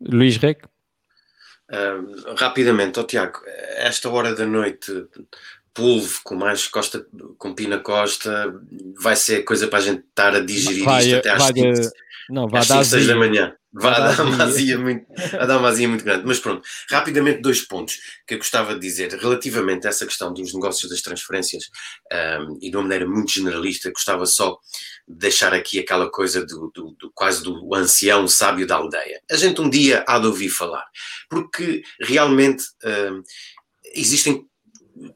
[0.00, 0.64] Luís Rec?
[1.70, 3.38] Uh, rapidamente, oh, Tiago,
[3.76, 5.06] esta hora da noite,
[5.72, 7.06] polvo com mais costa,
[7.38, 8.52] com pina costa,
[9.00, 11.92] vai ser coisa para a gente estar a digerir vai, isto até às vai, 15,
[12.28, 13.54] não, vai às 5, 6 da manhã.
[13.72, 16.26] Vai, vai dar uma azia muito, vai dar uma azia muito grande.
[16.26, 20.52] Mas pronto, rapidamente dois pontos que eu gostava de dizer relativamente a essa questão dos
[20.52, 21.70] negócios das transferências
[22.12, 24.58] um, e de uma maneira muito generalista, gostava só
[25.08, 29.22] de deixar aqui aquela coisa do, do, do quase do ancião sábio da aldeia.
[29.30, 30.84] A gente um dia há de ouvir falar,
[31.30, 33.22] porque realmente um,
[33.94, 34.46] existem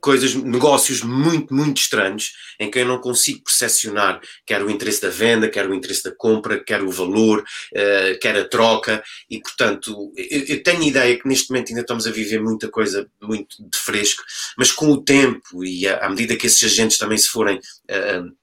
[0.00, 5.08] coisas, negócios muito, muito estranhos, em que eu não consigo percepcionar quer o interesse da
[5.08, 10.12] venda, quer o interesse da compra, quer o valor, uh, quer a troca, e portanto,
[10.16, 13.78] eu, eu, tenho ideia que neste momento ainda estamos a viver muita coisa muito de
[13.78, 14.22] fresco,
[14.56, 18.36] mas com o tempo e à, à medida que esses agentes também se forem uh,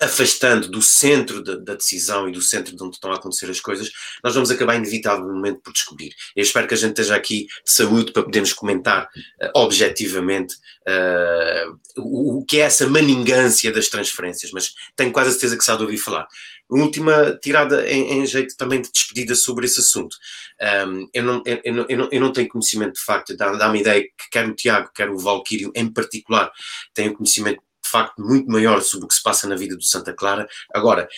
[0.00, 3.90] afastando do centro da, decisão e do centro de onde estão a acontecer as coisas,
[4.22, 6.14] nós vamos acabar inevitavelmente por descobrir.
[6.34, 10.54] Eu espero que a gente esteja aqui de saúde para podermos comentar uh, objetivamente
[10.88, 15.64] uh, o, o, que é essa maningância das transferências, mas tenho quase a certeza que
[15.64, 16.26] se há de ouvir falar.
[16.68, 20.16] Última tirada em, em jeito também de despedida sobre esse assunto.
[20.88, 24.30] Um, eu, não, eu, eu, não, eu, não, tenho conhecimento de facto, dá-me ideia que
[24.30, 26.50] quer o Tiago, quer o Valquírio em particular,
[26.94, 27.62] têm conhecimento
[27.94, 30.48] facto muito maior sobre o que se passa na vida do Santa Clara.
[30.74, 31.08] Agora,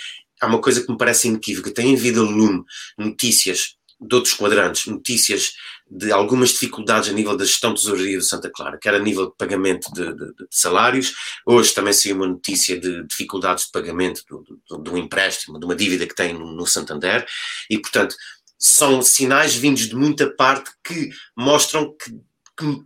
[0.41, 2.63] há uma coisa que me parece inequívoca: tem havido lume
[2.99, 5.55] notícias de outros quadrantes, notícias
[5.89, 9.31] de algumas dificuldades a nível da gestão de tesouraria do Santa Clara, quer a nível
[9.31, 11.15] de pagamento de, de, de salários.
[11.47, 16.07] Hoje também saiu uma notícia de dificuldades de pagamento do, do empréstimo, de uma dívida
[16.07, 17.25] que tem no, no Santander,
[17.71, 18.15] e portanto
[18.59, 22.11] são sinais vindos de muita parte que mostram que,
[22.59, 22.85] que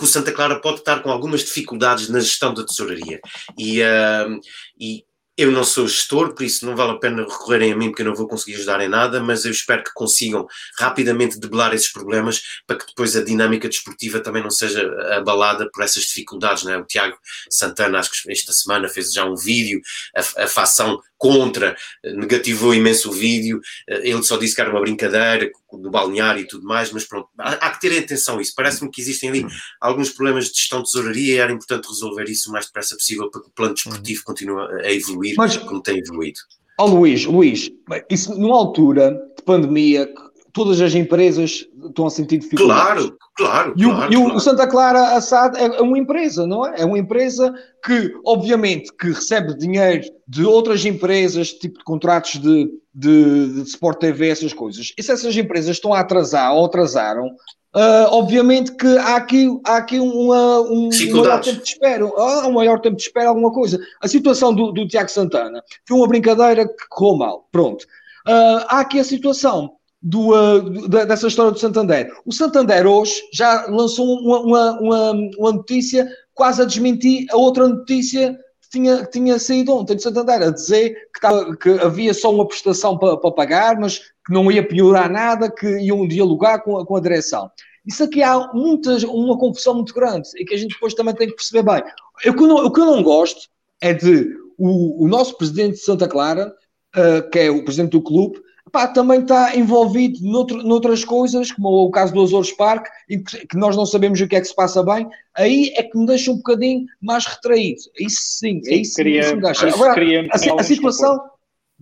[0.00, 3.20] que o Santa Clara pode estar com algumas dificuldades na gestão da tesouraria.
[3.58, 4.40] E, uh,
[4.78, 5.04] e
[5.36, 8.06] eu não sou gestor, por isso não vale a pena recorrerem a mim, porque eu
[8.06, 10.46] não vou conseguir ajudar em nada, mas eu espero que consigam
[10.78, 15.84] rapidamente debelar esses problemas para que depois a dinâmica desportiva também não seja abalada por
[15.84, 16.64] essas dificuldades.
[16.64, 16.78] Não é?
[16.78, 17.16] O Tiago
[17.50, 19.80] Santana, acho que esta semana fez já um vídeo,
[20.16, 25.50] a, a facção contra, negativou imenso o vídeo, ele só disse que era uma brincadeira
[25.70, 28.54] do balneário e tudo mais, mas pronto, há, há que ter atenção a isso.
[28.56, 29.46] Parece-me que existem ali
[29.78, 33.30] alguns problemas de gestão de tesouraria e era importante resolver isso o mais depressa possível
[33.30, 36.40] para que o plano desportivo continue a evoluir mas, como tem evoluído.
[36.78, 37.70] Ó oh, Luís, Luís,
[38.08, 40.10] isso numa altura de pandemia,
[40.52, 43.04] todas as empresas estão a sentir dificuldades.
[43.04, 43.74] Claro, claro.
[43.76, 46.82] E, o, claro, e o Santa Clara Assad é uma empresa, não é?
[46.82, 47.52] É uma empresa
[47.84, 53.98] que, obviamente, que recebe dinheiro de outras empresas, tipo de contratos de, de, de Sport
[53.98, 54.92] TV, essas coisas.
[54.96, 57.30] E se essas empresas estão a atrasar ou atrasaram,
[57.72, 62.52] Uh, obviamente que há aqui, há aqui uma, um maior tempo de espera, uh, um
[62.54, 63.78] maior tempo de espera, alguma coisa.
[64.02, 67.48] A situação do, do Tiago Santana foi uma brincadeira que correu mal.
[67.52, 67.84] Pronto.
[68.26, 72.10] Uh, há aqui a situação do, uh, dessa história do Santander.
[72.24, 78.38] O Santander hoje já lançou uma, uma, uma, notícia quase a desmentir a outra notícia
[78.62, 82.48] que tinha, que tinha saído ontem do Santander, a dizer que, que havia só uma
[82.48, 86.96] prestação para, pagar, mas que não ia piorar nada, que iam dialogar com a, com
[86.96, 87.50] a direção.
[87.86, 91.28] Isso aqui há muitas, uma confusão muito grande e que a gente depois também tem
[91.28, 91.82] que perceber bem.
[92.24, 93.48] Eu, o, que eu não, o que eu não gosto
[93.80, 96.54] é de o, o nosso presidente de Santa Clara,
[96.96, 101.68] uh, que é o presidente do clube, pá, também está envolvido noutro, noutras coisas, como
[101.68, 104.48] o caso do Azores Park, em que, que, nós não sabemos o que é que
[104.48, 107.80] se passa bem, aí é que me deixa um bocadinho mais retraído.
[107.98, 109.68] Isso sim, sim é isso, queria, isso me deixa.
[109.68, 109.94] Agora,
[110.30, 111.20] a, a situação,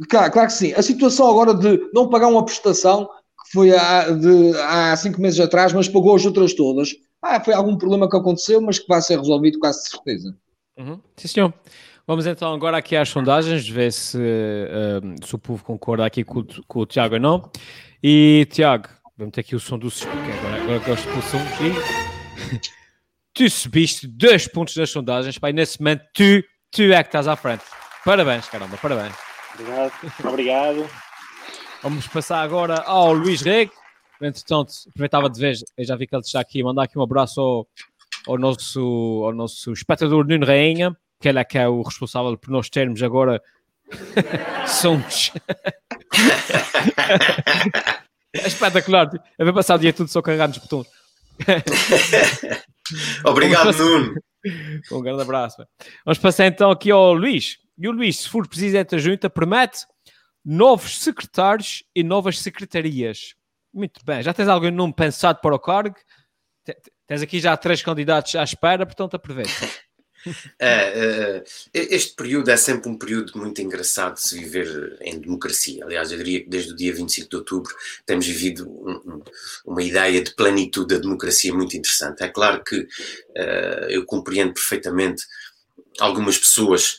[0.09, 4.11] claro, claro que sim, a situação agora de não pagar uma prestação, que foi há,
[4.11, 8.17] de, há cinco meses atrás, mas pagou as outras todas, ah, foi algum problema que
[8.17, 10.37] aconteceu, mas que vai ser resolvido quase certeza.
[10.79, 11.01] Uhum.
[11.17, 11.55] Sim, senhor.
[12.09, 16.43] Vamos então agora aqui às sondagens, ver se, uh, se o povo concorda aqui com,
[16.67, 17.53] com, o Tiago ou não.
[18.03, 21.37] E Tiago, vamos ter aqui o som do porque agora, agora gosto do som.
[21.63, 22.61] E
[23.35, 27.37] tu subiste dois pontos nas sondagens, pai, nesse momento tu, tu é que estás à
[27.37, 27.65] frente.
[28.07, 29.15] Parabéns, caramba, parabéns.
[29.53, 29.93] Obrigado,
[30.25, 30.91] obrigado.
[31.83, 33.75] Vamos passar agora ao Luís Rego.
[34.23, 37.39] Entretanto, aproveitava de ver, eu já vi que ele está aqui, mandar aqui um abraço
[37.39, 37.69] ao,
[38.27, 42.51] ao, nosso, ao nosso espectador Nuno Rainha, que ele é que é o responsável por
[42.51, 43.43] nós termos agora
[44.66, 45.33] sons.
[48.33, 49.11] é espetacular.
[49.39, 50.87] Eu vou passar o dia tudo só carregando os botões.
[53.25, 54.14] Obrigado, Nuno.
[54.93, 55.66] Um grande abraço.
[56.05, 57.59] Vamos passar então aqui ao Luís.
[57.77, 59.87] E o Luís, se for presidente da junta, promete
[60.45, 63.35] novos secretários e novas secretarias.
[63.73, 64.23] Muito bem.
[64.23, 65.97] Já tens algum nome pensado para o cargo?
[67.07, 69.51] Tens aqui já três candidatos à espera, portanto aproveita.
[70.61, 75.85] É, este período é sempre um período muito engraçado de se viver em democracia.
[75.85, 79.23] Aliás, eu diria que desde o dia 25 de outubro temos vivido um, um,
[79.64, 82.23] uma ideia de plenitude da democracia muito interessante.
[82.23, 82.87] É claro que
[83.89, 85.25] eu compreendo perfeitamente
[86.01, 86.99] algumas pessoas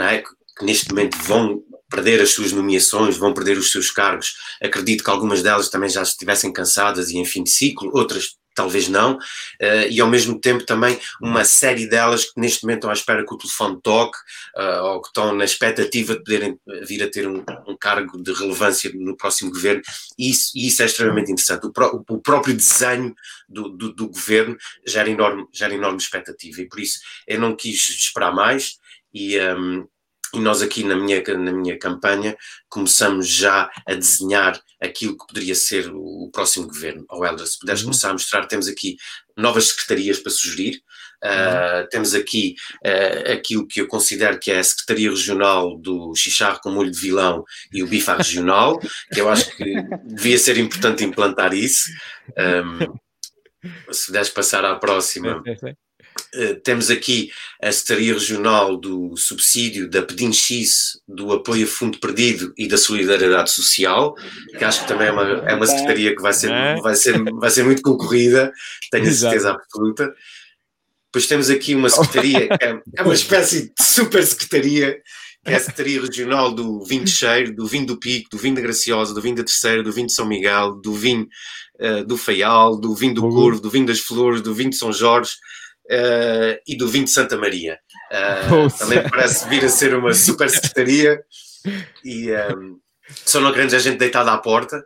[0.00, 0.22] é,
[0.56, 4.34] que neste momento vão perder as suas nomeações, vão perder os seus cargos.
[4.62, 8.88] Acredito que algumas delas também já estivessem cansadas e em fim de ciclo, outras talvez
[8.88, 12.94] não, uh, e ao mesmo tempo também uma série delas que neste momento estão à
[12.94, 14.18] espera que o telefone toque,
[14.56, 18.32] uh, ou que estão na expectativa de poderem vir a ter um, um cargo de
[18.32, 19.82] relevância no próximo governo,
[20.18, 21.66] e isso, e isso é extremamente interessante.
[21.66, 23.14] O, pró o próprio desenho
[23.48, 27.88] do, do, do, governo gera enorme, gera enorme expectativa, e por isso eu não quis
[27.88, 28.76] esperar mais,
[29.14, 29.86] e, um,
[30.34, 32.36] e nós aqui na minha, na minha campanha
[32.68, 37.04] começamos já a desenhar aquilo que poderia ser o, próximo governo.
[37.10, 37.88] Ou oh, Helder, se puderes uhum.
[37.88, 38.96] começar a mostrar, temos aqui
[39.36, 40.80] novas secretarias para sugerir.
[41.22, 46.60] Uh, temos aqui uh, aquilo que eu considero que é a Secretaria Regional do Xixar
[46.60, 48.80] com molho de vilão e o Bifa Regional,
[49.12, 49.72] que eu acho que
[50.04, 51.88] devia ser importante implantar isso.
[52.36, 52.98] Um,
[53.92, 55.38] se puderes passar à próxima.
[55.38, 55.76] Uh,
[56.64, 57.30] temos aqui
[57.62, 63.52] a Secretaria Regional do Subsídio, da Pedinx, do Apoio a Fundo Perdido e da Solidariedade
[63.52, 64.14] Social,
[64.58, 66.76] que acho que também é uma, é uma secretaria que vai ser, é?
[66.80, 68.52] vai ser, vai ser muito concorrida,
[68.90, 70.12] tenho a certeza absoluta.
[71.12, 74.98] Depois temos aqui uma secretaria, é, é uma espécie de super secretaria,
[75.44, 78.54] que é a Secretaria Regional do Vinho de Cheiro, do Vinho do Pico, do Vinho
[78.54, 81.26] da Graciosa, do Vinho da Terceira, do Vinho de São Miguel, do Vinho
[81.80, 84.92] uh, do Feial, do Vinho do Curvo, do Vinho das Flores, do Vinho de São
[84.92, 85.32] Jorge,
[85.92, 87.78] uh, e do vinho de Santa Maria.
[88.10, 91.22] Uh, também parece vir a ser uma super secretaria
[92.04, 92.76] e um, ehm,
[93.24, 94.82] só não queremos a gente deitada à porta.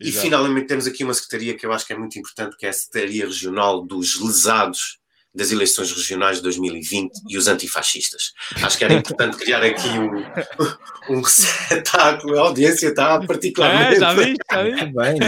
[0.00, 2.68] E finalmente temos aqui uma secretaria que eu acho que é muito importante, que é
[2.68, 4.97] a Secretaria Regional dos Lesados
[5.34, 8.32] das eleições regionais de 2020 e os antifascistas.
[8.62, 10.24] Acho que era importante criar aqui um,
[11.16, 12.38] um receptáculo.
[12.38, 13.96] A audiência está particularmente.
[13.96, 14.92] É, já vi, já vi.
[14.92, 15.18] Bem,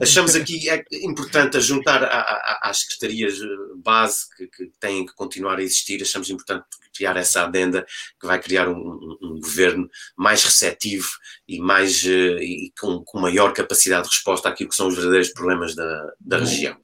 [0.00, 2.04] Achamos aqui é importante juntar
[2.62, 3.34] às secretarias
[3.82, 6.64] base que, que, têm que continuar a existir, achamos importante
[6.96, 7.84] criar essa adenda
[8.20, 11.08] que vai criar um, um, governo mais receptivo
[11.48, 15.30] e mais uh, e com, com, maior capacidade de resposta àquilo que são os verdadeiros
[15.30, 16.76] problemas da, da região.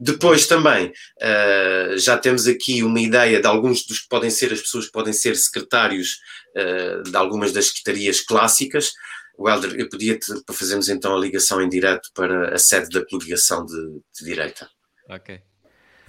[0.00, 4.60] Depois também uh, já temos aqui uma ideia de alguns dos que podem ser as
[4.60, 6.20] pessoas que podem ser secretários
[6.56, 8.92] uh, de algumas das secretarias clássicas.
[9.38, 13.64] Welder, eu podia-te, para fazermos então a ligação em direto para a sede da coligação
[13.64, 14.68] de, de direita.
[15.08, 15.40] Ok.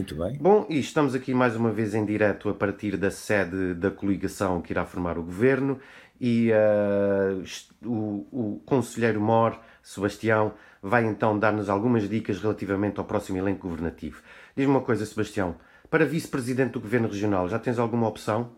[0.02, 0.36] Muito bem.
[0.40, 4.60] Bom, e estamos aqui mais uma vez em direto a partir da sede da coligação
[4.60, 5.80] que irá formar o governo
[6.20, 13.38] e uh, o, o conselheiro Mor, Sebastião, vai então dar-nos algumas dicas relativamente ao próximo
[13.38, 14.24] elenco governativo.
[14.56, 15.56] Diz-me uma coisa, Sebastião,
[15.88, 18.54] para vice-presidente do governo regional, já tens alguma opção?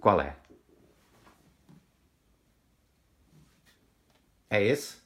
[0.00, 0.34] Qual é?
[4.48, 4.96] É esse?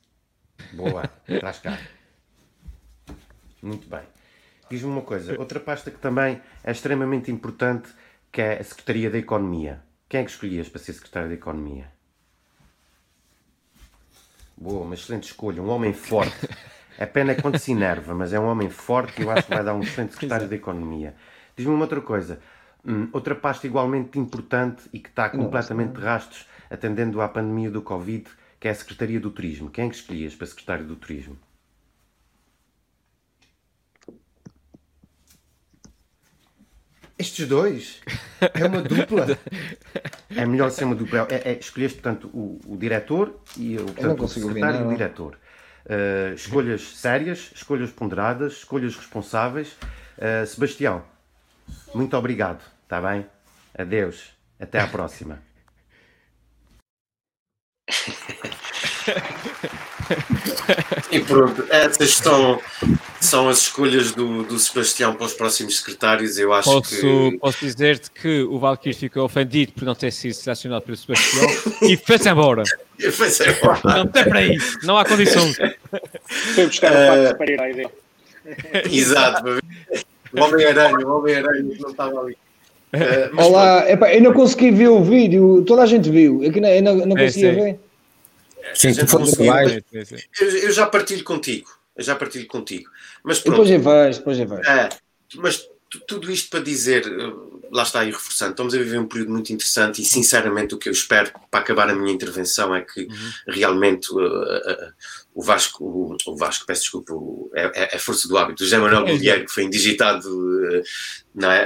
[0.72, 1.76] Boa, traz cá.
[3.60, 4.17] Muito bem.
[4.70, 7.88] Diz-me uma coisa, outra pasta que também é extremamente importante,
[8.30, 9.82] que é a Secretaria da Economia.
[10.08, 11.90] Quem é que escolhias para ser Secretário da Economia?
[14.56, 16.48] Boa, uma excelente escolha, um homem forte.
[16.98, 19.62] É pena quando se enerva, mas é um homem forte e eu acho que vai
[19.62, 21.14] dar um excelente Secretário da Economia.
[21.56, 22.40] Diz-me uma outra coisa,
[22.84, 27.80] hum, outra pasta igualmente importante e que está completamente de rastros, atendendo à pandemia do
[27.80, 29.70] Covid, que é a Secretaria do Turismo.
[29.70, 31.38] Quem é que escolhias para Secretário do Turismo?
[37.18, 38.00] Estes dois?
[38.54, 39.38] É uma dupla?
[40.30, 41.26] é melhor ser uma dupla.
[41.30, 45.36] É, é, escolheste, portanto, o, o diretor e o, portanto, o secretário e o diretor.
[45.84, 49.76] Uh, escolhas sérias, escolhas ponderadas, escolhas responsáveis.
[50.16, 51.02] Uh, Sebastião,
[51.94, 53.26] muito obrigado, está bem?
[53.76, 55.42] Adeus, até à próxima.
[61.10, 62.60] E pronto, essas são,
[63.20, 66.38] são as escolhas do, do Sebastião para os próximos secretários.
[66.38, 67.38] Eu acho posso, que.
[67.38, 71.46] Posso dizer-te que o Valkyrie ficou ofendido por não ter sido selecionado pelo Sebastião
[71.82, 72.62] e foi-se embora.
[73.12, 73.80] Foi-se embora.
[73.84, 75.56] Não tem para isso, não há condições.
[76.54, 77.34] Foi buscar o uh...
[77.38, 77.90] para ir à ideia.
[78.90, 79.44] Exato,
[80.32, 82.36] o Homem-Aranha, o Homem-Aranha que não estava ali.
[82.92, 86.68] Uh, Olá, epá, eu não consegui ver o vídeo, toda a gente viu, eu não,
[86.68, 87.80] eu não, não conseguia é, ver.
[88.74, 89.36] Sim, tu foste.
[89.42, 91.68] Eu, eu já partilho contigo,
[91.98, 92.90] já partilho contigo.
[93.22, 94.68] Mas pronto, depois vejo, depois eu vejo.
[94.68, 94.88] É,
[95.36, 95.68] mas
[96.06, 97.32] tudo isto para dizer, eh,
[97.70, 100.88] lá está aí reforçando, estamos a viver um período muito interessante e sinceramente o que
[100.88, 103.30] eu espero para acabar a minha intervenção é que uhum.
[103.48, 104.92] realmente uh, uh,
[105.34, 108.66] o Vasco, o, o, Vasco, peço desculpa, o, é, é, a força do hábito, o
[108.66, 110.82] José Manuel Guilherme, que foi indigitado uh,
[111.34, 111.62] na,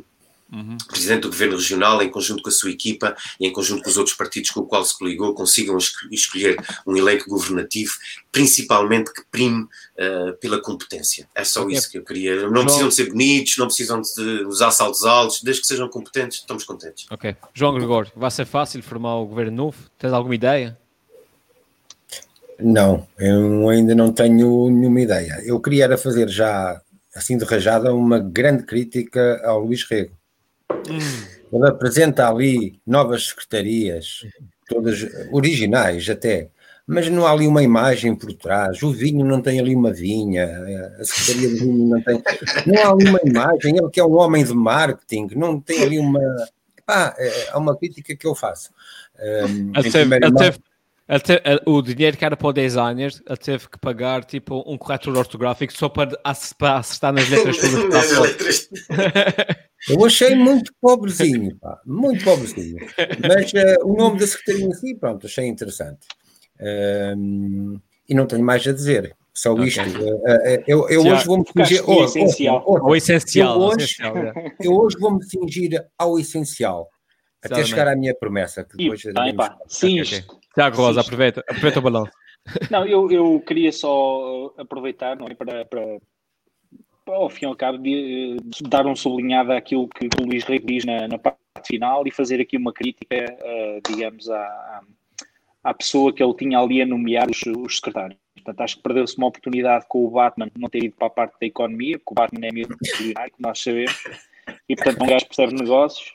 [0.52, 0.76] Uhum.
[0.86, 3.96] presidente do governo regional, em conjunto com a sua equipa e em conjunto com os
[3.96, 5.76] outros partidos com o qual se coligou, consigam
[6.12, 7.92] escolher um elenco governativo,
[8.30, 11.28] principalmente que prime uh, pela competência.
[11.34, 11.76] É só okay.
[11.76, 12.42] isso que eu queria.
[12.42, 12.64] Não João...
[12.64, 16.62] precisam de ser bonitos, não precisam de usar saltos altos, desde que sejam competentes, estamos
[16.62, 17.06] contentes.
[17.10, 17.36] Ok.
[17.52, 19.76] João Gregório, vai ser fácil formar o governo novo?
[19.98, 20.78] Tens alguma ideia?
[22.58, 25.42] Não, eu ainda não tenho nenhuma ideia.
[25.44, 26.80] Eu queria era fazer já,
[27.14, 30.15] assim de rajada, uma grande crítica ao Luís Rego
[31.52, 34.26] ele apresenta ali novas secretarias,
[34.68, 36.50] todas originais até,
[36.86, 38.82] mas não há ali uma imagem por trás.
[38.82, 40.46] O vinho não tem ali uma vinha,
[41.00, 42.22] a Secretaria de Vinho não tem.
[42.66, 43.76] Não há ali uma imagem.
[43.76, 46.20] Ele que é um homem de marketing, não tem ali uma.
[46.84, 48.70] Pá, é, é uma crítica que eu faço.
[49.18, 50.54] Um, até,
[51.08, 55.16] até, o dinheiro que era para o designer, ele teve que pagar tipo um corretor
[55.16, 56.16] ortográfico só para,
[56.56, 58.68] para acertar nas letras todas.
[59.88, 62.78] Eu achei muito pobrezinho, pá, muito pobrezinho.
[63.26, 66.06] Mas uh, o nome da secretaria em si, pronto, achei interessante.
[66.58, 69.16] Uh, e não tenho mais a dizer.
[69.34, 69.66] Só okay.
[69.66, 69.82] isto.
[69.82, 71.88] Uh, eu, eu hoje vou-me fingir.
[71.88, 72.64] Oh, essencial.
[72.66, 73.60] Oh, oh, o essencial.
[73.60, 73.96] Eu hoje,
[74.60, 76.88] eu hoje vou-me fingir ao essencial.
[77.42, 78.64] Até chegar à minha promessa.
[78.64, 80.24] Que depois e, bem, pá, sim, okay.
[80.54, 82.08] Tiago Rosa, aproveita, aproveita o balão.
[82.70, 85.82] Não, eu, eu queria só aproveitar não é, para, para,
[87.06, 90.58] ao fim e ao cabo, de, de dar um sublinhado àquilo que, o Luís Rei
[90.58, 94.82] diz na, na, parte final e fazer aqui uma crítica, uh, digamos, à,
[95.62, 98.18] à pessoa que ele tinha ali a nomear os, os secretários.
[98.34, 101.36] Portanto, acho que perdeu-se uma oportunidade com o Batman não ter ido para a parte
[101.40, 104.04] da economia, porque o Batman é milionário, como nós sabemos,
[104.68, 106.14] e portanto um gajo percebe negócios.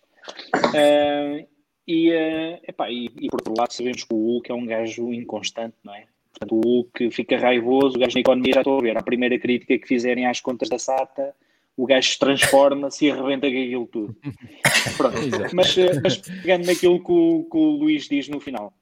[0.68, 1.48] Uh,
[1.88, 5.12] e, uh, epá, e, e, por outro lado sabemos que o Hulk é um gajo
[5.12, 6.06] inconstante, não é?
[6.32, 8.98] Portanto, o Hulk fica raivoso, o gajo na economia já estou a ver.
[8.98, 11.36] A primeira crítica que fizerem às contas da SATA,
[11.78, 14.16] o gajo transforma-se e arrebenta com aquilo tudo.
[14.98, 15.16] Pronto.
[15.54, 18.74] mas, eh, mas pegando naquilo que o, que o Luís diz no final,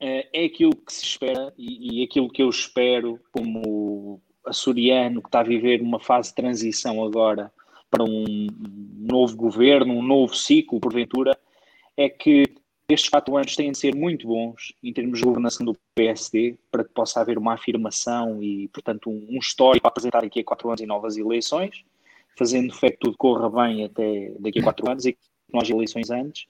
[0.00, 5.28] eh, é aquilo que se espera e, e aquilo que eu espero como açoriano que
[5.28, 7.52] está a viver uma fase de transição agora
[7.90, 8.46] para um
[8.98, 11.38] novo governo, um novo ciclo, porventura,
[11.96, 12.44] é que
[12.88, 16.84] estes quatro anos têm de ser muito bons em termos de governação do PSD para
[16.84, 20.68] que possa haver uma afirmação e, portanto, um, um histórico para apresentar daqui a quatro
[20.68, 21.84] anos em novas eleições,
[22.36, 25.18] fazendo fé que tudo corra bem até daqui a quatro anos e que
[25.52, 26.46] não haja eleições antes.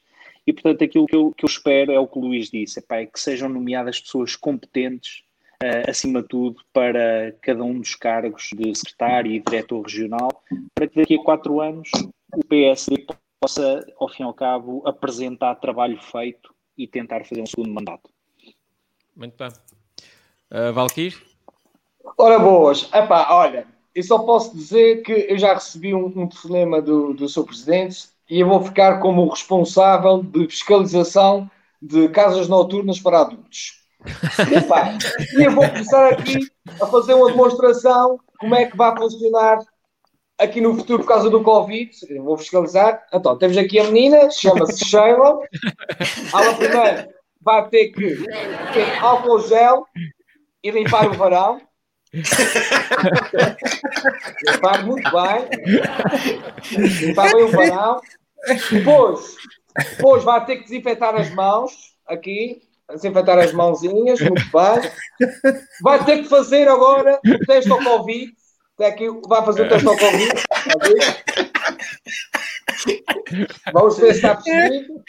[0.46, 3.06] E, portanto, aquilo que eu, que eu espero é o que o Luís disse, é
[3.06, 5.22] que sejam nomeadas pessoas competentes,
[5.62, 10.42] uh, acima de tudo, para cada um dos cargos de secretário e diretor regional,
[10.74, 11.88] para que daqui a quatro anos
[12.34, 13.06] o PSD
[13.42, 18.08] possa, ao fim e ao cabo, apresentar trabalho feito e tentar fazer um segundo mandato.
[19.16, 19.48] Muito bem.
[20.50, 21.20] Uh, Valkyr?
[22.16, 22.88] Ora, boas.
[22.94, 27.28] Epá, olha, eu só posso dizer que eu já recebi um, um telefonema do, do
[27.28, 33.82] seu presidente e eu vou ficar como responsável de fiscalização de casas noturnas para adultos.
[34.56, 34.96] Epá,
[35.36, 36.48] e eu vou começar aqui
[36.80, 39.58] a fazer uma demonstração como é que vai funcionar
[40.42, 43.06] aqui no futuro por causa do Covid, vou fiscalizar.
[43.12, 45.38] Então, temos aqui a menina, chama-se Sheila.
[46.32, 48.16] Ela primeiro vai ter que
[48.72, 49.86] ter álcool gel
[50.62, 51.60] e limpar o varão.
[54.52, 55.48] limpar muito bem.
[57.00, 58.00] Limpar bem o varão.
[58.70, 59.36] Depois,
[59.76, 61.72] depois vai ter que desinfetar as mãos
[62.06, 62.62] aqui.
[62.92, 64.90] Desinfetar as mãozinhas, muito bem.
[65.82, 68.32] Vai ter que fazer agora o teste ao Covid
[68.74, 70.32] até aqui vai fazer o teste ao Covid.
[73.72, 75.04] Vamos ver se está positivo.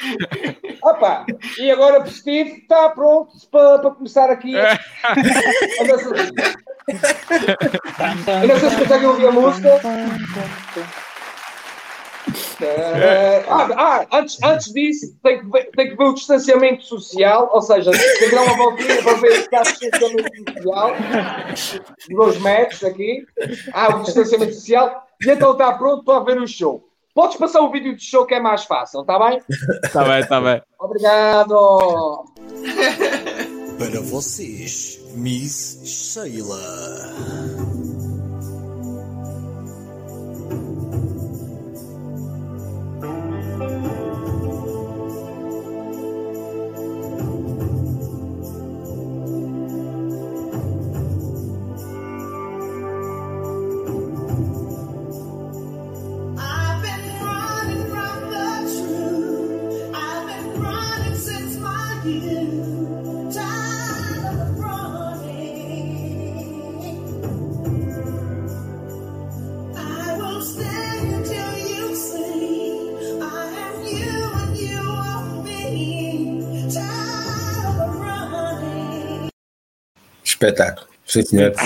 [0.84, 1.26] Opa,
[1.58, 4.54] e agora positivo, está pronto para, para começar aqui.
[4.54, 4.64] Eu
[8.48, 9.82] não sei se conseguem ouvir a música.
[12.66, 17.50] É, ah, ah, antes, antes disso, tem que, ver, tem que ver o distanciamento social,
[17.54, 20.92] ou seja, tem que dar uma voltinha para ver se está distanciamento social,
[22.10, 23.26] dois metros aqui.
[23.74, 26.84] Ah, o distanciamento social, e então está pronto para ver o show.
[27.14, 29.40] Podes passar o vídeo do show que é mais fácil, está bem?
[29.84, 30.62] Está bem, está bem.
[30.80, 32.26] Obrigado.
[33.78, 37.93] Para vocês, Miss Sheila.
[80.44, 80.94] Espetáculo.
[81.06, 81.54] Sim, senhor.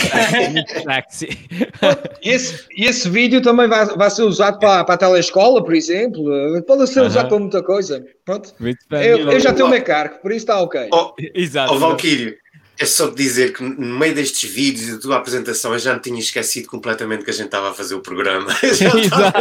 [2.23, 6.23] esse, esse vídeo também vai, vai ser usado para, para a telescola, por exemplo.
[6.65, 8.03] Pode ser usado para muita coisa.
[8.25, 8.53] Pronto.
[8.91, 10.89] Eu, eu, já tenho o meu cargo, por isso está ok.
[10.91, 11.73] Oh, Exato.
[11.73, 12.35] Oh, Valkyrio,
[12.79, 15.99] é só dizer que no meio destes vídeos e da tua apresentação eu já me
[15.99, 18.55] tinha esquecido completamente que a gente estava a fazer o programa.
[18.61, 19.39] Exato.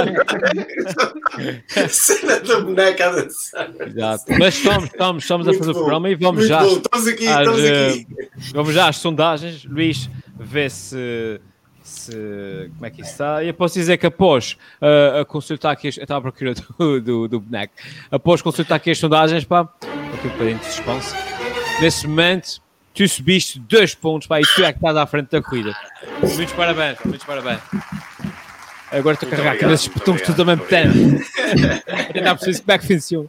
[1.90, 3.70] Cena da boneca a dançar.
[3.86, 4.24] Exato.
[4.38, 5.78] Mas estamos, estamos, estamos a fazer bom.
[5.78, 6.66] o programa e vamos já.
[6.66, 8.06] Estamos aqui, às, estamos aqui.
[8.10, 9.64] Eh, vamos já às sondagens.
[9.64, 10.08] Luís,
[10.38, 11.40] vê se.
[11.82, 12.10] Se,
[12.74, 13.44] como é que isso está?
[13.44, 17.00] E eu posso dizer que após uh, a consultar aqui, eu estava à procura do,
[17.00, 17.74] do, do boneco,
[18.10, 21.14] após consultar aqui as sondagens, pá, aqui um bocadinho de suspense.
[21.80, 22.60] Nesse momento,
[22.96, 25.76] tu subiste dois pontos, pá, e tu é que estás à frente da corrida.
[26.22, 27.60] Muitos parabéns, muitos parabéns.
[28.90, 30.94] Agora estou a carregar aqui nesses botões tudo ao mesmo tempo.
[32.12, 33.28] tentar perceber como é que funciona.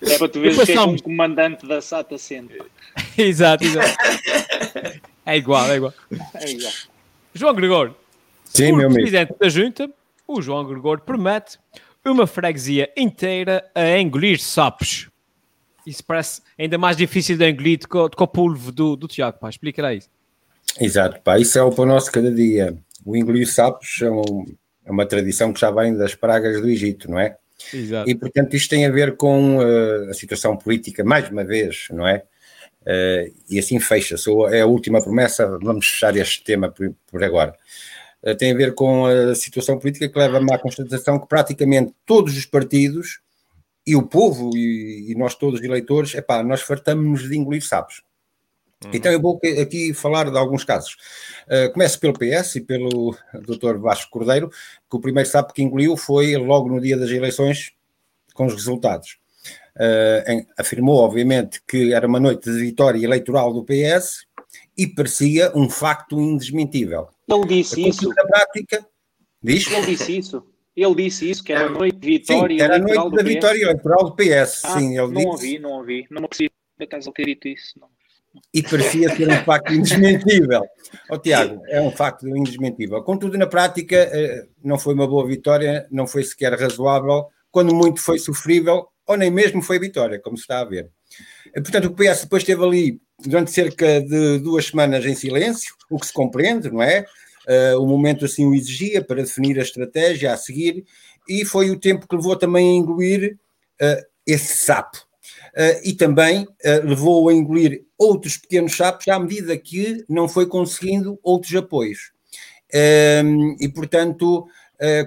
[0.00, 2.62] É para tu veres que é um comandante da SATA sempre.
[3.18, 3.96] exato, exato.
[5.26, 5.94] É igual, é igual.
[6.34, 6.72] É igual.
[7.34, 7.94] João Gregor,
[8.44, 9.90] Sim, o presidente da junta,
[10.26, 11.58] o João Gregor promete
[12.04, 15.11] uma freguesia inteira a engolir sapos.
[15.86, 19.50] Isso parece ainda mais difícil de engolir do que, o polvo do, do Tiago, pá.
[19.50, 20.08] Explica lá isso.
[20.80, 21.38] Exato, pá.
[21.38, 22.76] Isso é o pão nosso cada dia.
[23.04, 24.46] O engolir sapos é, um,
[24.84, 27.36] é, uma tradição que já vem das pragas do Egito, não é?
[27.72, 28.08] Exato.
[28.08, 32.06] E, portanto, isto tem a ver com uh, a situação política, mais uma vez, não
[32.06, 32.24] é?
[32.82, 34.30] Uh, e assim fecha-se.
[34.50, 37.54] É a última promessa, vamos fechar este tema por, por agora.
[38.22, 42.36] Uh, tem a ver com a situação política que leva-me à constatação que praticamente todos
[42.36, 43.20] os partidos
[43.86, 48.02] e o povo e, e nós todos eleitores, epá, nós fartamos-nos de engolir sapos.
[48.84, 48.90] Uhum.
[48.94, 50.96] Então eu vou aqui falar de alguns casos.
[51.46, 53.76] Uh, começo pelo PS e pelo Dr.
[53.78, 57.72] Vasco Cordeiro, que o primeiro sapo que engoliu foi logo no dia das eleições
[58.34, 59.18] com os resultados.
[59.76, 64.26] Uh, em, afirmou, obviamente, que era uma noite de vitória eleitoral do PS
[64.76, 67.08] e parecia um facto indesmentível.
[67.28, 68.08] Ele disse isso.
[68.10, 68.86] Na prática,
[69.42, 69.66] diz?
[69.70, 70.51] Ele disse isso.
[70.74, 73.62] Ele disse isso, que era a noite de vitória sim, era a noite da vitória
[73.62, 74.64] eleitoral do PS.
[74.64, 75.26] Ah, sim, ele não disse.
[75.26, 76.06] ouvi, não ouvi.
[76.10, 77.78] Não me percebi por acaso ele ter dito isso.
[77.78, 77.88] Não.
[78.54, 80.62] E parecia ser um facto indesmentível.
[81.10, 83.02] Oh, Tiago, é um facto indesmentível.
[83.02, 88.00] Contudo, na prática, eh, não foi uma boa vitória, não foi sequer razoável, quando muito
[88.00, 90.88] foi sofrível, ou nem mesmo foi vitória, como se está a ver.
[91.54, 95.98] Eh, portanto, o PS depois esteve ali durante cerca de duas semanas em silêncio, o
[95.98, 97.04] que se compreende, não é?
[97.48, 100.84] Uh, o momento assim o exigia para definir a estratégia a seguir,
[101.28, 103.38] e foi o tempo que levou também a engolir
[103.80, 104.98] uh, esse sapo.
[105.56, 106.46] Uh, e também
[106.84, 112.12] levou a engolir outros pequenos sapos à medida que não foi conseguindo outros apoios.
[112.72, 114.46] Ehm, e, portanto,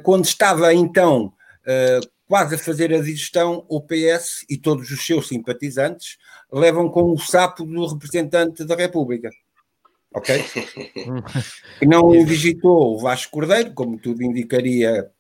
[0.03, 1.33] quando estava então
[2.27, 6.17] quase a fazer a digestão, o PS e todos os seus simpatizantes
[6.51, 9.31] levam com o sapo do representante da República
[10.15, 10.43] ok?
[11.79, 15.11] que não indigitou o Vasco Cordeiro, como tudo indicaria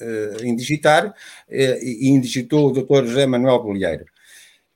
[0.00, 1.12] uh, indigitar, uh,
[1.48, 3.06] e indigitou o Dr.
[3.06, 4.04] José Manuel Bolheiro.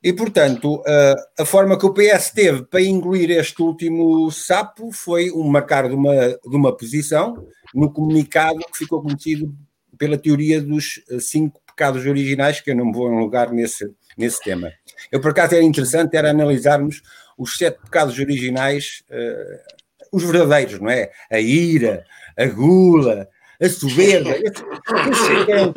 [0.01, 5.31] E, portanto, uh, a forma que o PS teve para engolir este último sapo foi
[5.31, 7.45] um marcar de uma, de uma posição
[7.75, 9.53] no comunicado que ficou conhecido
[9.97, 14.71] pela teoria dos cinco pecados originais, que eu não vou lugar nesse, nesse tema.
[15.11, 17.01] Eu, por acaso, era interessante era analisarmos
[17.37, 19.77] os sete pecados originais, uh,
[20.11, 21.11] os verdadeiros, não é?
[21.29, 22.05] A ira,
[22.37, 23.27] a gula,
[23.61, 24.31] a soberba.
[24.31, 25.73] é, que eram,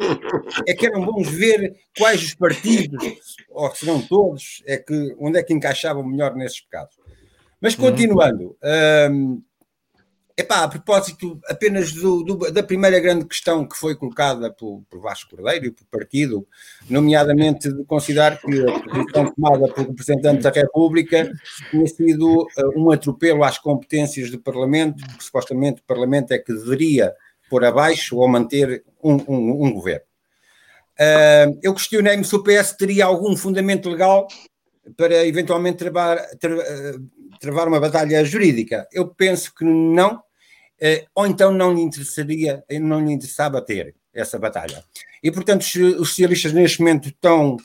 [0.67, 3.05] é que eram bons ver quais os partidos,
[3.51, 6.97] ou se não todos, é que, onde é que encaixavam melhor nesses pecados.
[7.61, 8.57] Mas continuando,
[9.11, 9.43] um,
[10.41, 14.99] Epá, a propósito apenas do, do, da primeira grande questão que foi colocada por, por
[14.99, 16.49] Vasco Cordeiro e por partido,
[16.89, 21.31] nomeadamente de considerar que a posição tomada pelo representante da República
[21.71, 27.13] tinha sido uh, um atropelo às competências do Parlamento, supostamente o Parlamento é que deveria
[27.51, 30.07] pôr abaixo ou manter um, um, um governo.
[30.99, 34.27] Uh, eu questionei-me se o PS teria algum fundamento legal
[34.97, 36.57] para eventualmente travar, tra,
[37.39, 38.89] travar uma batalha jurídica.
[38.91, 40.30] Eu penso que não, eh,
[41.15, 44.83] ou então não lhe interessaria, não lhe interessava ter essa batalha.
[45.23, 47.57] E, portanto, os socialistas neste momento estão,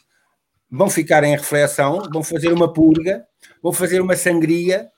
[0.69, 3.25] vão ficar em reflexão, vão fazer uma purga,
[3.61, 4.89] vão fazer uma sangria,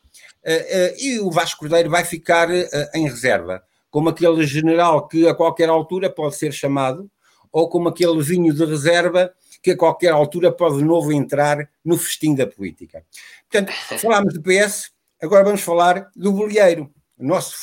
[0.44, 2.50] eh, eh, e o Vasco Cordeiro vai ficar
[2.94, 7.10] em reserva, como aquele general que a qualquer altura pode ser chamado,
[7.52, 11.98] ou como aquele vinho de reserva que a qualquer altura pode de novo entrar no
[11.98, 13.04] festim da política.
[13.50, 14.92] Portanto, falámos do PS,
[15.22, 16.92] agora vamos falar do bolieiro.
[17.18, 17.56] O nosso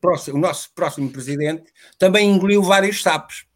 [0.00, 3.46] próximo, o nosso próximo presidente também engoliu vários sapos.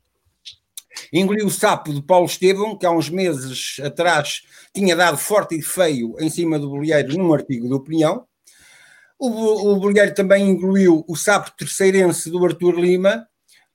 [1.13, 4.43] Engoliu o sapo de Paulo Estevam, que há uns meses atrás
[4.73, 8.27] tinha dado forte e feio em cima do bolieiro num artigo de opinião.
[9.19, 13.27] O, o bolieiro também engoliu o sapo terceirense do Arthur Lima,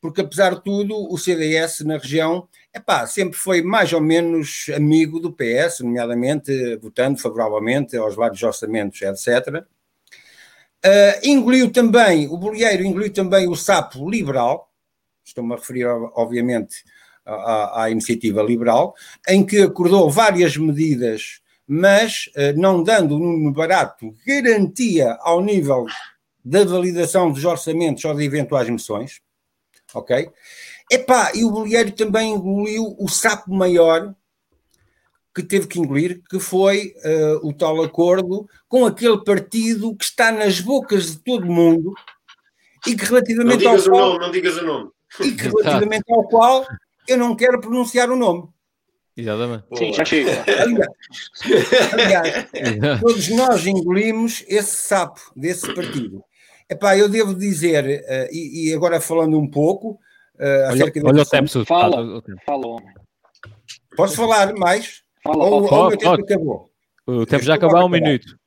[0.02, 5.20] porque apesar de tudo, o CDS na região epá, sempre foi mais ou menos amigo
[5.20, 9.66] do PS, nomeadamente votando favoravelmente aos vários orçamentos, etc.
[10.86, 14.72] Uh, engoliu também, o bolieiro engoliu também o sapo liberal,
[15.24, 16.84] estou-me a referir, obviamente,
[17.26, 18.96] à, à, iniciativa liberal,
[19.28, 25.86] em que acordou várias medidas, mas uh, não dando no barato garantia ao nível
[26.44, 29.22] da validação dos orçamentos ou de eventuais moções,
[29.94, 30.30] ok?
[30.90, 34.16] Epá, e o bolieiro também engoliu o sapo maior,
[35.42, 40.32] que teve que engolir, que foi uh, o tal acordo com aquele partido que está
[40.32, 41.94] nas bocas de todo mundo
[42.88, 44.90] e que relativamente não digas ao qual, o nome, não digas o nome.
[45.22, 46.66] E que relativamente ao qual
[47.08, 48.48] eu não quero pronunciar o nome.
[49.16, 49.66] Exatamente.
[49.76, 50.44] Sim, já chega.
[50.48, 56.24] Aliás, aliás, todos nós engolimos esse sapo desse partido.
[56.70, 60.00] Epá, eu devo dizer, uh, e, e, agora falando um pouco
[60.36, 62.76] uh, olha, acerca olha o tempo, fala, fala.
[63.96, 65.02] Posso falar mais?
[65.24, 65.82] Fala, ou, fala.
[65.82, 66.70] ou o meu tempo acabou?
[67.08, 68.38] O tempo já acabou há um minuto.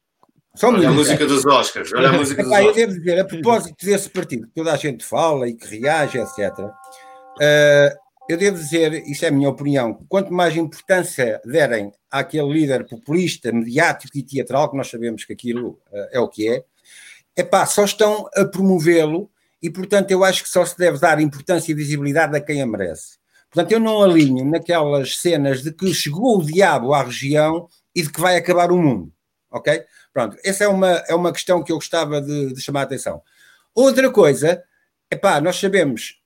[0.55, 0.99] Só um Olha a minuto.
[0.99, 1.93] música dos Oscars.
[1.95, 2.87] Olha a música dos Epá, eu Oscars.
[2.87, 6.59] devo dizer, a propósito desse partido que toda a gente fala e que reage, etc.,
[6.59, 12.87] uh, eu devo dizer, isto é a minha opinião, quanto mais importância derem àquele líder
[12.87, 16.65] populista, mediático e teatral, que nós sabemos que aquilo uh, é o que é,
[17.37, 19.31] epá, só estão a promovê-lo
[19.63, 22.67] e, portanto, eu acho que só se deve dar importância e visibilidade a quem a
[22.67, 23.22] merece.
[23.53, 28.11] Portanto, eu não alinho naquelas cenas de que chegou o diabo à região e de
[28.11, 29.13] que vai acabar o mundo,
[29.51, 29.85] ok?
[30.11, 33.23] Pronto, essa é uma, é uma questão que eu gostava de, de chamar a atenção.
[33.75, 34.63] Outra coisa,
[35.11, 36.19] epá, nós sabemos,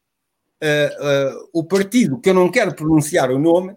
[0.63, 3.77] uh, uh, o partido, que eu não quero pronunciar o nome,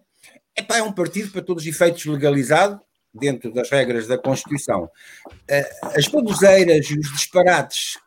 [0.55, 2.79] epá, é um partido para todos os efeitos legalizado,
[3.11, 4.83] dentro das regras da Constituição.
[5.25, 7.97] Uh, as baboseiras e os disparates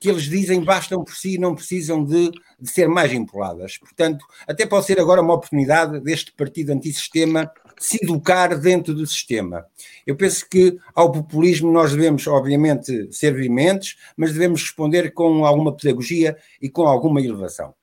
[0.00, 2.30] que eles dizem bastam por si e não precisam de,
[2.60, 3.78] de, ser mais empoladas.
[3.78, 9.66] Portanto, até pode ser agora uma oportunidade deste partido antissistema se educar dentro do sistema.
[10.06, 15.74] Eu penso que ao populismo nós devemos, obviamente, ser vehementes, mas devemos responder com alguma
[15.76, 17.74] pedagogia e com alguma elevação.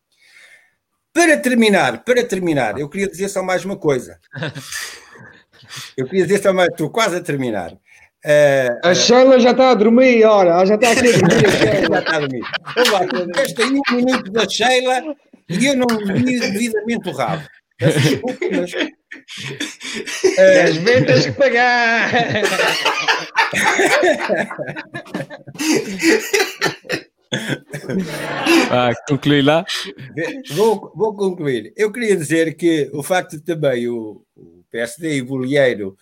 [1.14, 4.20] Para terminar, para terminar, eu queria dizer só mais uma coisa.
[5.96, 7.78] Eu queria dizer só mais, estou quase a terminar.
[8.24, 11.42] Uh, a Sheila já está a dormir, ora, já está a ser dormir.
[11.90, 12.44] já está a dormir.
[13.44, 15.16] Este aí um minuto da Sheila
[15.50, 17.42] e eu não vi devidamente o rabo.
[17.82, 18.74] Mas.
[18.74, 22.12] Uh, Às vezes tens que pagar.
[28.72, 29.66] ah, concluir lá?
[30.54, 31.74] Vou, vou concluir.
[31.76, 35.98] Eu queria dizer que o facto de também o, o PSD e o Bolieiro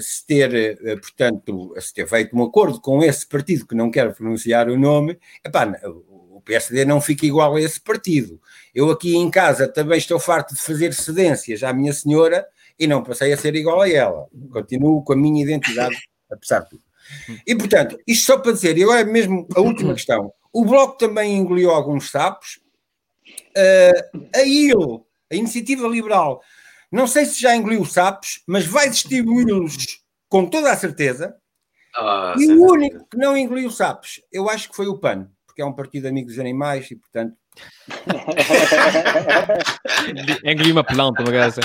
[0.00, 4.14] se ter, uh, portanto, se ter feito um acordo com esse partido que não quero
[4.14, 8.40] pronunciar o nome, epá, o PSD não fica igual a esse partido.
[8.74, 12.46] Eu aqui em casa também estou farto de fazer cedências à minha senhora
[12.78, 14.26] e não passei a ser igual a ela.
[14.52, 15.96] Continuo com a minha identidade,
[16.30, 16.82] apesar de tudo.
[17.46, 21.36] E, portanto, isto só para dizer, e agora mesmo a última questão, o Bloco também
[21.36, 22.60] engoliu alguns sapos,
[24.34, 26.40] a IL, a Iniciativa Liberal,
[26.96, 31.34] não sei se já engoliu sapos, mas vai distribuí-los com toda a certeza.
[31.94, 35.62] Ah, e o único que não engoliu sapos, eu acho que foi o PAN, porque
[35.62, 37.34] é um partido amigo dos animais e, portanto.
[40.44, 41.60] Engoli uma planta, uma graça.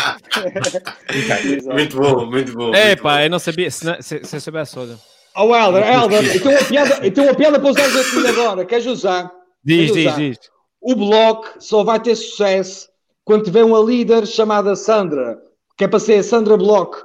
[1.73, 2.73] muito bom, muito bom.
[2.73, 3.23] É, muito pá, bom.
[3.23, 4.97] eu não sabia, se, não, se, se eu soubesse, olha.
[5.35, 8.65] Oh, Helder, Helder, eu tenho uma piada, eu tenho uma piada para usar assim agora.
[8.65, 9.31] Queres usar?
[9.63, 10.39] Diz, Queres diz, diz.
[10.81, 12.90] O bloco só vai ter sucesso
[13.31, 15.41] quando tiver uma líder chamada Sandra,
[15.77, 17.01] que é para ser Sandra Block.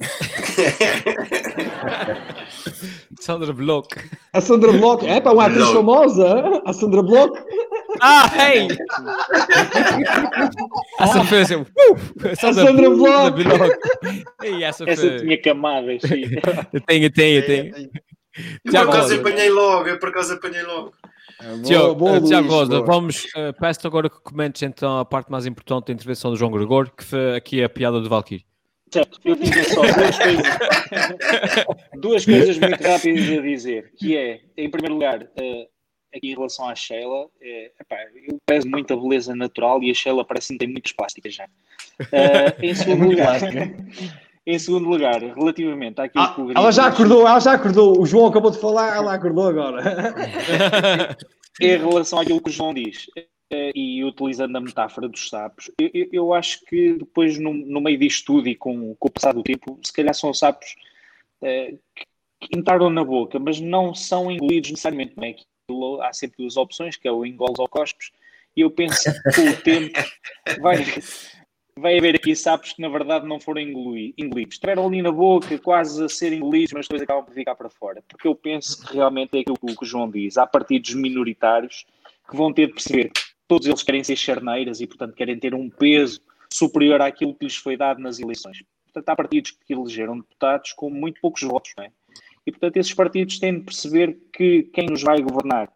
[3.20, 3.94] Sandra Block.
[4.32, 7.38] A Sandra Block, é para uma atriz famosa, a Sandra Block.
[8.00, 8.68] Ah, hey!
[10.98, 11.66] essa foi assim, uh,
[12.24, 13.38] a Sandra Block.
[14.42, 16.00] Ei, essa, essa tinha camadas.
[16.72, 17.90] eu tenho, tenho, tenho.
[18.64, 20.94] Eu por acaso apanhei logo, eu por acaso apanhei logo.
[21.64, 25.88] Tiago, uh, Tiago Rosa, vamos, uh, peço agora que comentes então a parte mais importante
[25.88, 28.44] da intervenção do João Gregor, que foi aqui a piada do Valkyrie.
[28.90, 30.46] Certo, eu tinha só duas coisas,
[32.00, 35.68] duas coisas muito rápidas a dizer, que é, em primeiro lugar, uh,
[36.14, 40.24] aqui em relação à Sheila, é, epá, eu peço muita beleza natural e a Sheila
[40.24, 41.44] parece que tem muitas plásticas já.
[42.00, 43.40] Uh, em segundo é lugar,
[44.46, 48.00] em segundo lugar, relativamente àquilo ah, que o Ela já acordou, ela já acordou.
[48.00, 50.14] O João acabou de falar, ela acordou agora.
[51.60, 53.06] em relação àquilo que o João diz,
[53.50, 57.98] eh, e utilizando a metáfora dos sapos, eu, eu acho que depois, no, no, meio
[57.98, 60.76] disto tudo e com, com o passar do tempo, se calhar são sapos
[61.42, 65.14] é, que entraram na boca, mas não são engolidos necessariamente.
[65.16, 65.30] Não é?
[65.30, 68.12] Aquilo, há sempre duas opções, que é o engolos ou cospes,
[68.56, 69.98] e eu penso que com o tempo
[70.60, 70.84] vai,
[71.78, 74.54] vai haver aqui sapos que na verdade não foram engolidos.
[74.54, 78.02] Estiveram ali na boca, quase a ser engolidos, mas depois acabam por ficar para fora.
[78.08, 80.38] Porque eu penso que realmente é aquilo que o João diz.
[80.38, 81.84] Há partidos minoritários
[82.28, 83.12] que vão ter de perceber
[83.46, 86.20] todos eles querem ser charneiras e, portanto, querem ter um peso
[86.52, 88.62] superior àquilo que lhes foi dado nas eleições.
[88.84, 91.90] Portanto, há partidos que elegeram deputados com muito poucos votos, não é?
[92.46, 95.70] E, portanto, esses partidos têm de perceber que quem nos vai governar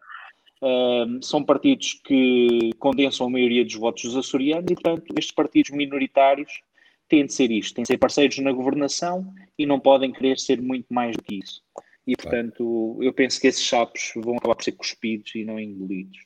[1.21, 6.61] são partidos que condensam a maioria dos votos dos açorianos e, portanto, estes partidos minoritários
[7.07, 10.61] têm de ser isto, têm de ser parceiros na governação e não podem querer ser
[10.61, 11.61] muito mais do que isso.
[12.05, 16.19] E, portanto, eu penso que esses chapos vão acabar por ser cuspidos e não engolidos.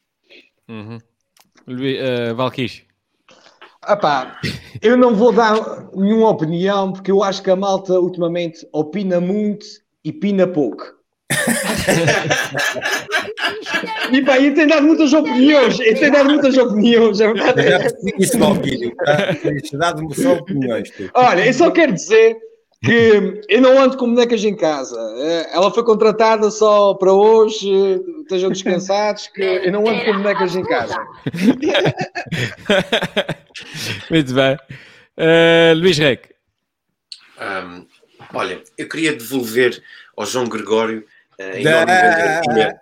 [0.68, 0.98] Uhum.
[1.68, 2.84] Uh, Valquís.
[3.88, 4.40] Epá,
[4.82, 5.56] eu não vou dar
[5.94, 9.66] nenhuma opinião porque eu acho que a malta ultimamente opina muito
[10.04, 10.96] e pina pouco.
[14.12, 17.20] e pá, e tem dado muitas opiniões, e tem dado muitas opiniões.
[17.22, 17.32] É
[18.18, 18.94] Isso não, filho.
[19.42, 20.92] Tens dado só opiniões.
[21.14, 22.38] Olha, eu só quero dizer
[22.84, 24.96] que eu não ando com bonecas em casa.
[25.18, 27.72] É, ela foi contratada só para hoje.
[28.22, 30.96] Estejam descansados que eu não ando com bonecas em casa.
[34.10, 34.56] Muito bem.
[35.18, 36.30] Uh, Luís Reque.
[37.40, 37.86] Um,
[38.34, 39.82] olha, eu queria devolver
[40.16, 41.06] ao João Gregório
[41.40, 42.80] a enorme, galhardia,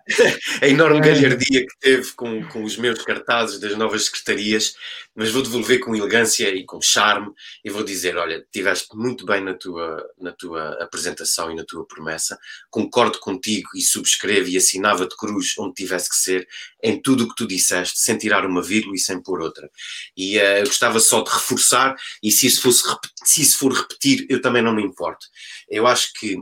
[0.61, 4.75] a enorme galhardia que teve com, com os meus cartazes das novas secretarias,
[5.15, 7.31] mas vou devolver com elegância e com charme
[7.63, 11.85] e vou dizer, olha, tiveste muito bem na tua, na tua apresentação e na tua
[11.85, 12.37] promessa,
[12.69, 16.47] concordo contigo e subscrevo e assinava de cruz onde tivesse que ser,
[16.81, 19.69] em tudo o que tu disseste, sem tirar uma vírgula e sem pôr outra.
[20.17, 22.83] E uh, eu gostava só de reforçar, e se isso, fosse,
[23.23, 25.25] se isso for repetir, eu também não me importo.
[25.69, 26.37] Eu acho que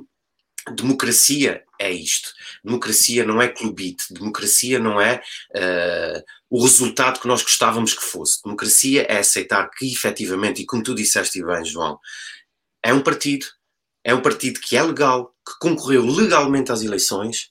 [0.76, 2.30] democracia é isto.
[2.64, 5.22] Democracia não é clubite, democracia não é
[5.56, 8.42] uh, o resultado que nós gostávamos que fosse.
[8.44, 12.00] Democracia é aceitar que efetivamente, e como tu disseste bem, João,
[12.84, 13.46] é um partido,
[14.04, 17.50] é um partido que é legal, que concorreu legalmente às eleições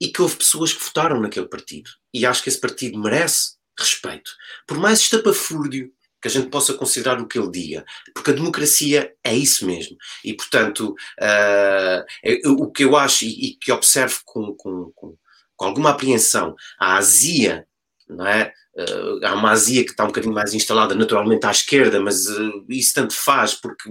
[0.00, 1.90] e que houve pessoas que votaram naquele partido.
[2.12, 4.30] E acho que esse partido merece respeito.
[4.66, 5.92] Por mais estapafúrdio
[6.26, 9.96] que a gente possa considerar o que ele diga, porque a democracia é isso mesmo.
[10.24, 15.16] E, portanto, uh, o que eu acho e, e que observo com, com, com,
[15.54, 17.66] com, alguma apreensão, a azia,
[18.08, 18.52] não é?
[18.78, 22.64] Uh, há uma azia que está um bocadinho mais instalada naturalmente à esquerda, mas uh,
[22.68, 23.90] isso tanto faz, porque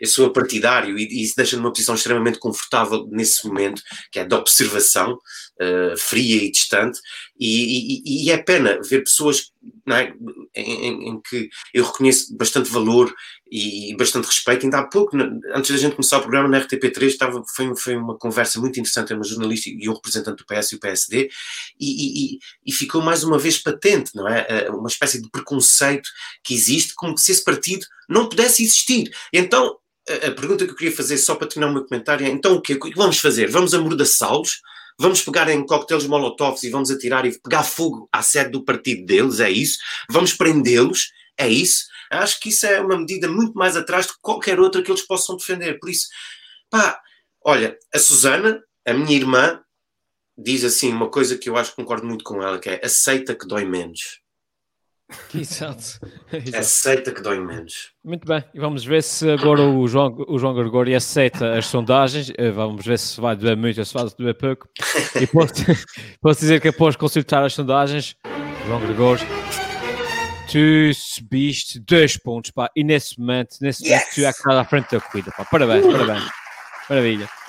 [0.00, 4.24] eu sou partidário e, e isso deixa numa posição extremamente confortável nesse momento, que é
[4.24, 6.98] de observação, uh, fria e distante,
[7.38, 9.52] e, e, e, é pena ver pessoas
[9.88, 10.14] é?
[10.54, 13.12] em, em, que eu reconheço bastante valor
[13.50, 14.64] e bastante respeito.
[14.64, 15.16] Ainda há pouco,
[15.54, 19.06] antes da gente começar o programa na RTP3, estava, foi, foi uma conversa muito interessante
[19.06, 21.30] entre uma jornalista e um representante do PS e o PSD,
[21.80, 24.46] e, e, ficou mais uma vez patente, não é?
[24.48, 26.08] Eh, uma espécie de preconceito
[26.42, 29.14] que existe, como se esse partido não pudesse existir.
[29.32, 32.54] Então, a, pergunta que eu queria fazer, só para terminar o meu comentário, é: então
[32.54, 33.50] o que, o que vamos fazer?
[33.50, 34.60] Vamos amordaçá-los?
[34.98, 39.04] Vamos pegar em coquetéis molotovs e vamos atirar e pegar fogo à sede do partido
[39.04, 39.78] deles, é isso?
[40.08, 41.86] Vamos prendê-los, é isso?
[42.10, 45.36] Acho que isso é uma medida muito mais atrás de qualquer outra que eles possam
[45.36, 45.80] defender.
[45.80, 46.06] Por isso,
[46.70, 47.00] pá,
[47.42, 49.60] olha, a Susana, a minha irmã,
[50.36, 53.34] diz assim uma coisa que eu acho que concordo muito com ela, que é aceita
[53.34, 54.20] que dói menos.
[55.34, 56.00] Exato.
[56.32, 56.56] Exato.
[56.56, 57.92] Aceita que dói menos.
[58.02, 62.32] Muito bem, e vamos ver se agora o João, o João Gregório aceita as sondagens.
[62.36, 64.68] Eh, vamos ver se vai doer muito ou se vai doer pouco.
[65.20, 65.54] E posso,
[66.20, 68.16] posso dizer que após consultar as sondagens,
[68.66, 69.26] João Gregório,
[70.50, 74.14] tu subiste dois pontos, pá, e nesse momento, nesse momento, yes!
[74.14, 75.44] tu é que está à frente da corrida, pá.
[75.44, 76.24] Parabéns, parabéns.
[76.88, 77.43] Maravilha.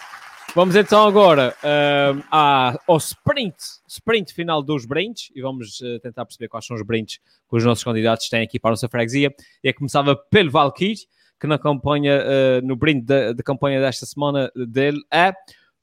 [0.56, 3.58] Vamos então agora uh, ao sprint,
[3.90, 7.66] sprint final dos sprints e vamos uh, tentar perceber quais são os sprints que os
[7.66, 9.36] nossos candidatos têm aqui para a nossa freguesia.
[9.62, 10.96] E começava pelo Valkyrie,
[11.38, 15.34] que na campanha, uh, no brinde de, de, campanha desta semana dele é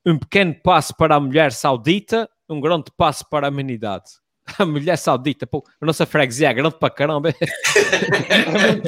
[0.06, 4.21] um pequeno passo para a mulher saudita, um grande passo para a humanidade.
[4.58, 7.32] A mulher saudita, pô, a nossa freguesia é grande para caramba.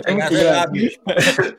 [0.07, 1.01] é muito.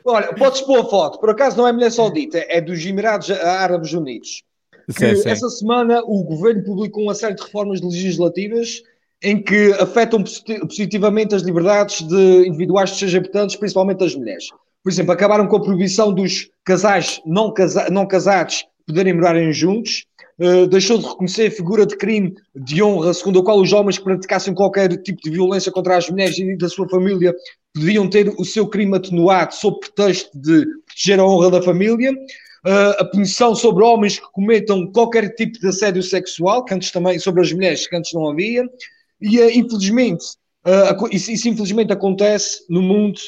[0.04, 3.92] Olha, podes pôr a foto, por acaso não é mulher saudita, é dos Emirados Árabes
[3.92, 4.42] Unidos.
[4.88, 5.28] Sim, sim.
[5.28, 8.82] essa semana o governo publicou uma série de reformas legislativas
[9.22, 14.48] em que afetam positivamente as liberdades de individuais de seus habitantes, principalmente das mulheres.
[14.82, 20.04] Por exemplo, acabaram com a proibição dos casais não, casa não casados poderem morarem juntos,
[20.40, 23.98] uh, deixou de reconhecer a figura de crime de honra, segundo a qual os homens
[23.98, 27.34] que praticassem qualquer tipo de violência contra as mulheres e da sua família
[27.74, 32.12] podiam ter o seu crime atenuado sob pretexto de proteger a honra da família.
[32.12, 37.18] Uh, a punição sobre homens que cometam qualquer tipo de assédio sexual, que antes também,
[37.18, 38.64] sobre as mulheres, que antes não havia.
[39.20, 40.24] E, uh, infelizmente,
[41.12, 43.20] isso, isso, infelizmente acontece no mundo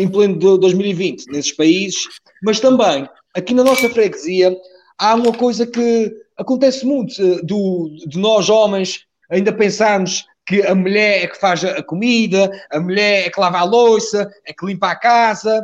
[0.00, 2.08] em pleno de 2020, nesses países,
[2.42, 3.06] mas também
[3.36, 4.56] aqui na nossa freguesia
[4.98, 10.74] há uma coisa que acontece muito eh, do, de nós homens ainda pensarmos que a
[10.74, 14.64] mulher é que faz a comida, a mulher é que lava a louça, é que
[14.64, 15.62] limpa a casa.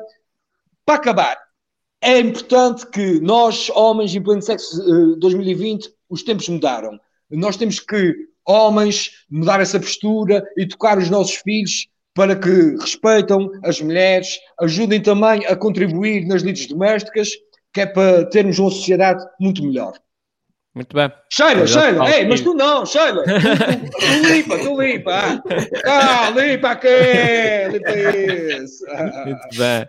[0.85, 1.39] Para acabar,
[2.03, 4.77] é importante que nós, homens, em pleno sexo
[5.19, 7.01] 2020, eh, os tempos mudaram.
[7.31, 8.15] Nós temos que,
[8.45, 15.47] homens, mudar essa postura, educar os nossos filhos para que respeitam as mulheres, ajudem também
[15.47, 17.31] a contribuir nas lides domésticas
[17.73, 19.99] que é para termos uma sociedade muito melhor.
[20.75, 21.13] Muito bem.
[21.31, 23.23] Sheila, Sheila, ei, mas tu não, Sheila.
[23.25, 25.43] Tu, tu, tu limpa, tu limpa.
[25.87, 26.89] Ah, limpa aqui,
[27.71, 28.85] limpa isso.
[29.25, 29.87] Muito bem.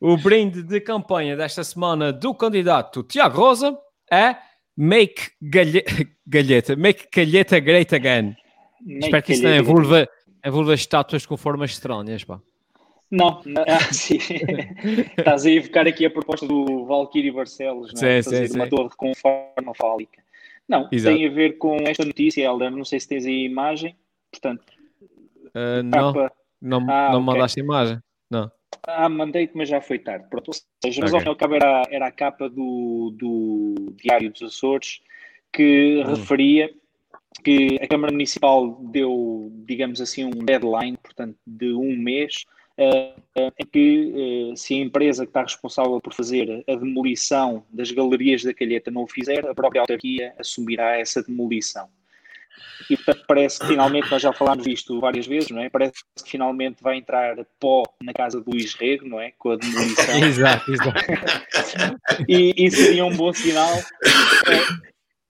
[0.00, 3.76] O brinde de campanha desta semana do candidato Tiago Rosa
[4.10, 4.36] é
[4.76, 8.36] Make Galheta, galheta Make Galheta Great Again.
[8.84, 10.08] Make Espero que isso não envolva,
[10.44, 12.40] envolva estátuas com formas estranhas, pá.
[13.12, 13.78] Não, não ah.
[15.18, 18.22] Estás a evocar aqui a proposta do Valkyrie Barcelos, não é?
[18.22, 18.70] Sim, Fazer sim, uma sim.
[18.70, 20.22] torre com forma fálica.
[20.66, 21.14] Não, Exato.
[21.14, 22.70] tem a ver com esta notícia, Helder.
[22.70, 23.94] Não sei se tens aí a imagem.
[24.30, 24.64] Portanto,
[25.48, 26.32] uh, não, capa...
[26.62, 27.20] não, ah, não okay.
[27.20, 27.98] mandaste imagem.
[28.30, 28.50] Não.
[28.86, 30.26] Ah, mandei-te, mas já foi tarde.
[30.30, 31.28] Pronto, ou seja, mas okay.
[31.28, 35.02] ao cabo era, era a capa do, do Diário dos Açores
[35.52, 36.14] que hum.
[36.14, 36.72] referia
[37.44, 42.46] que a Câmara Municipal deu, digamos assim, um deadline, portanto, de um mês
[43.34, 48.42] é que eh, se a empresa que está responsável por fazer a demolição das galerias
[48.42, 51.88] da Calheta não o fizer, a própria autarquia assumirá essa demolição.
[52.90, 55.70] E portanto parece que finalmente, nós já falámos disto várias vezes, não é?
[55.70, 59.32] Parece que finalmente vai entrar pó na casa do Luís Rego, não é?
[59.38, 60.18] Com a demolição.
[60.26, 61.00] exato, exato.
[62.28, 63.72] e, e seria um bom sinal.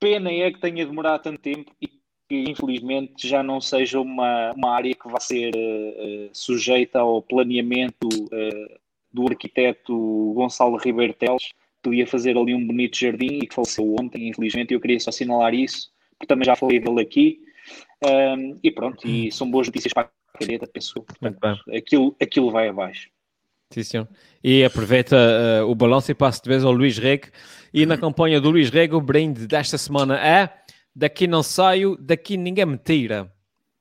[0.00, 2.01] Pena é que tenha demorado tanto tempo e
[2.32, 8.08] que infelizmente já não seja uma, uma área que vá ser uh, sujeita ao planeamento
[8.08, 8.80] uh,
[9.12, 13.94] do arquiteto Gonçalo Ribeiro Teles, que podia fazer ali um bonito jardim e que faleceu
[14.00, 17.38] ontem, infelizmente, eu queria só assinalar isso, porque também já falei dele aqui.
[18.02, 21.02] Um, e pronto, e são boas notícias para a cadeta, penso.
[21.02, 21.38] Portanto,
[21.76, 23.10] aquilo, aquilo vai abaixo.
[23.70, 24.08] Sim, senhor.
[24.42, 27.26] E aproveita uh, o balanço e passa de vez ao Luís Rego.
[27.74, 30.62] E na campanha do Luís Rego, o brinde desta semana é
[30.94, 33.32] daqui não saio, daqui ninguém me tira.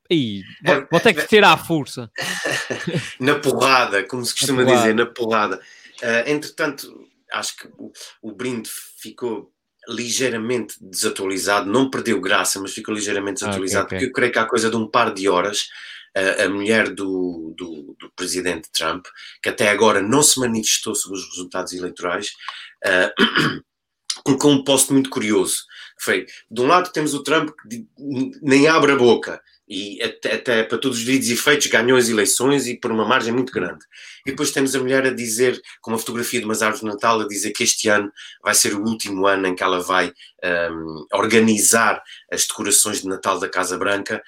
[0.10, 2.12] E vou, vou ter que tirar a força.
[3.20, 5.62] na porrada, como se costuma dizer, na porrada.
[6.02, 7.92] Uh, entretanto, acho que o,
[8.22, 9.54] o brinde ficou
[9.88, 14.08] ligeiramente desatualizado, não perdeu graça, mas ficou ligeiramente desatualizado, okay, okay.
[14.08, 15.70] porque eu creio que há coisa de um par de horas
[16.16, 19.06] a, a mulher do, do, do, presidente Trump,
[19.42, 22.34] que até agora não se manifestou sobre os resultados eleitorais,
[22.86, 23.64] uh,
[24.24, 25.64] colocou um post muito curioso.
[26.02, 27.86] Foi, de um lado temos o Trump que
[28.42, 29.40] nem abre a boca
[29.72, 33.06] e até, até, para todos os vídeos e efeitos ganhou as eleições e por uma
[33.06, 33.86] margem muito grande.
[34.26, 37.22] E depois temos a mulher a dizer, com uma fotografia de umas árvores de Natal,
[37.22, 38.12] a dizer que este ano
[38.44, 40.12] vai ser o último ano em que ela vai
[40.44, 44.22] um, organizar as decorações de Natal da Casa Branca,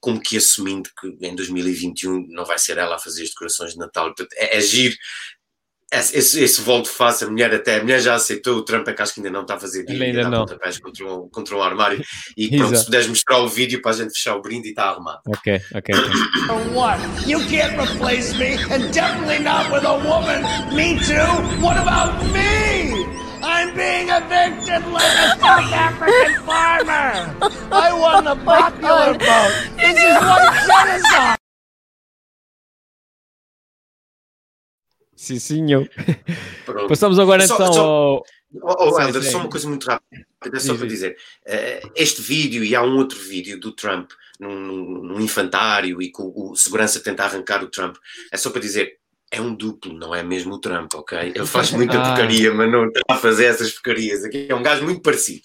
[0.00, 3.78] como que assumindo que em 2021 não vai ser ela a fazer as decorações de
[3.78, 4.06] Natal.
[4.06, 4.96] Portanto, é agir
[5.90, 9.00] esse, esse volto face, a mulher até, a mulher já aceitou, o Trump é que
[9.00, 10.44] acho que ainda não está a fazer dia, ainda não.
[10.46, 12.04] contra um, contra um armário.
[12.36, 14.90] E pronto, se puderes mostrar o vídeo para a gente fechar o brinde e está
[14.90, 15.20] arrumado.
[15.26, 15.94] Ok, ok.
[16.74, 16.98] what?
[17.26, 20.42] You can't replace me, and definitely not with a woman.
[20.74, 21.62] Me too?
[21.62, 23.06] What about me?
[23.42, 27.34] I'm being evicted like a South African farmer.
[27.72, 29.52] I won the popular vote.
[29.76, 31.38] This is white genocide.
[35.28, 35.90] Sim, senhor.
[36.88, 38.24] Passamos agora só, então só, ao.
[38.62, 40.26] Oh, oh Helder, só uma coisa muito rápida,
[40.56, 41.18] é só para dizer.
[41.46, 44.10] Uh, este vídeo e há um outro vídeo do Trump
[44.40, 47.96] num, num infantário e com o segurança tenta arrancar o Trump.
[48.32, 48.96] É só para dizer,
[49.30, 51.18] é um duplo, não é mesmo o Trump, ok?
[51.34, 52.06] Ele faz muita ah.
[52.08, 54.24] porcaria, mas não está a fazer essas porcarias.
[54.24, 55.42] Aqui é um gajo muito parecido.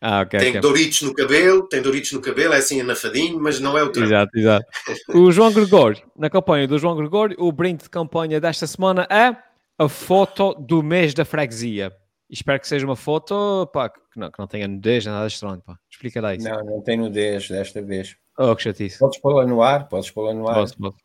[0.00, 0.60] Ah, okay, tem okay.
[0.62, 4.06] Doritos no cabelo, tem Doritos no cabelo, é assim anafadinho, mas não é o Trump.
[4.06, 4.66] Exato, exato.
[5.14, 9.36] O João Gregório, na campanha do João Gregório, o brinde de campanha desta semana é
[9.78, 11.92] a foto do mês da freguesia.
[12.30, 15.60] Espero que seja uma foto pá, que, não, que não tenha nudez, nada estranho.
[15.60, 15.76] Pá.
[15.90, 16.48] Explica lá isso.
[16.48, 18.16] Não, não tem nudez desta vez.
[18.38, 18.98] Oh, que chatice.
[18.98, 20.54] Podes pô-la no ar, podes pô-la no ar.
[20.54, 20.96] Posso, posso.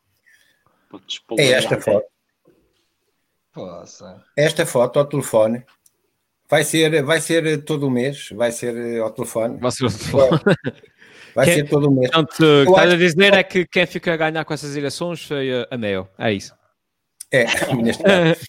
[1.38, 2.06] É esta foto.
[3.52, 4.24] Poxa.
[4.38, 5.66] Esta foto ao telefone
[6.50, 9.58] Vai ser, vai ser todo o mês, vai ser ao telefone.
[9.60, 10.39] Vai ser ao telefone.
[11.36, 12.10] Vai ser todo o mês.
[12.10, 15.22] Portanto, o que estás a dizer é que quem fica a ganhar com essas eleições
[15.22, 16.56] foi a Mel, é isso.
[17.30, 17.43] É,
[17.76, 18.41] neste caso.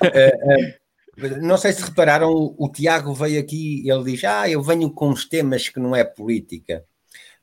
[0.00, 4.90] uh, uh, não sei se repararam, o, Tiago veio aqui ele diz: Ah, eu venho
[4.90, 6.84] com uns temas que não é política.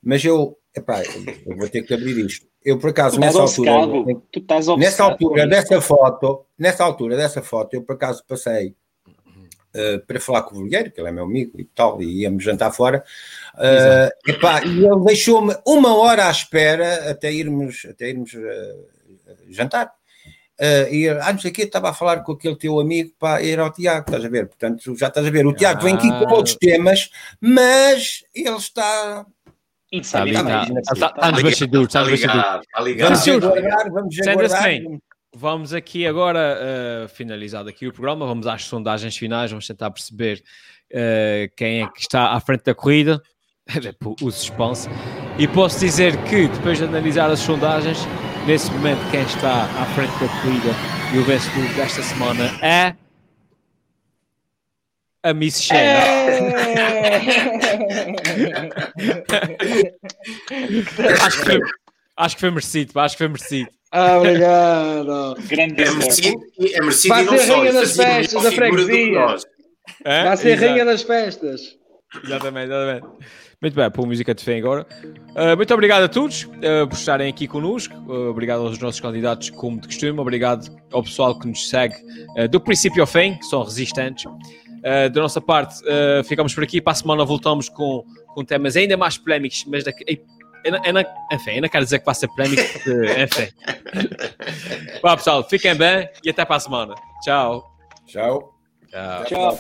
[0.02, 1.04] Mas eu, epá,
[1.46, 2.48] eu vou ter que abrir isto.
[2.66, 3.72] Eu, por acaso, nessa altura,
[4.78, 8.76] nessa altura dessa foto, nessa altura dessa foto, eu por acaso passei
[9.80, 12.44] uh, para falar com o Bolheiro, que ele é meu amigo e tal, e íamos
[12.44, 13.04] jantar fora.
[13.56, 19.92] Uh, epá, e ele deixou-me uma hora à espera até irmos, até irmos uh, jantar.
[20.60, 23.42] Uh, e ah, não sei o que, estava a falar com aquele teu amigo, pá,
[23.42, 24.46] era o Tiago, estás a ver?
[24.46, 25.84] Portanto, já estás a ver, o Tiago ah.
[25.84, 27.10] vem aqui com outros temas,
[27.40, 29.26] mas ele está.
[29.90, 32.66] Está ali, está, está, está nos bastidores, está nos bastidores.
[33.00, 34.70] Vamos aguardar, vamos aguardar.
[35.36, 36.58] Vamos aqui agora
[37.06, 40.44] uh, finalizar aqui o programa, vamos às sondagens finais, vamos tentar perceber
[40.92, 43.22] uh, quem é que está à frente da corrida,
[44.22, 44.90] o suspense.
[45.38, 48.00] E posso dizer que depois de analisar as sondagens,
[48.48, 50.72] nesse momento quem está à frente da corrida
[51.14, 52.96] e o vencedor desta semana é
[55.22, 55.80] a Miss Shane.
[55.80, 56.40] É.
[61.24, 61.60] acho, que foi,
[62.18, 63.79] acho que foi merecido, acho que foi merecido.
[63.92, 65.36] Ah, obrigado.
[65.48, 69.36] Grande é merecido, é merecido Vai ser rainha das festas da freguesia.
[70.06, 70.24] É?
[70.26, 71.62] Vai ser rainha das festas.
[72.24, 73.08] Exatamente, exatamente.
[73.62, 74.88] Muito bem, por música de fé agora.
[75.36, 77.94] Uh, muito obrigado a todos uh, por estarem aqui connosco.
[78.08, 80.18] Uh, obrigado aos nossos candidatos, como de costume.
[80.18, 81.96] Obrigado ao pessoal que nos segue
[82.50, 84.24] do princípio ao fim, que são resistentes.
[84.82, 85.76] da nossa parte,
[86.26, 86.80] ficamos por aqui.
[86.80, 90.22] Para a semana voltamos com, com temas ainda mais polémicos, mas daqui
[90.64, 92.92] eu não, eu não, enfim, eu não quero dizer que vai ser polémico, porque,
[93.24, 93.54] enfim.
[95.02, 96.96] Bom, pessoal, fiquem bem e até para a semana.
[97.24, 97.70] Tchau.
[98.08, 98.54] Tchau.
[98.90, 99.26] Tchau.
[99.26, 99.60] Tchau.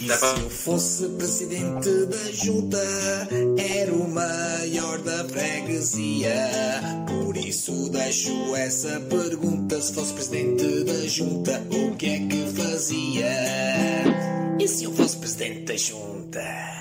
[0.00, 2.78] E se eu fosse presidente da junta,
[3.58, 6.48] era o maior da freguesia.
[7.06, 13.30] Por isso deixo essa pergunta: se fosse presidente da junta, o que é que fazia?
[14.58, 16.80] E se eu fosse presidente da junta?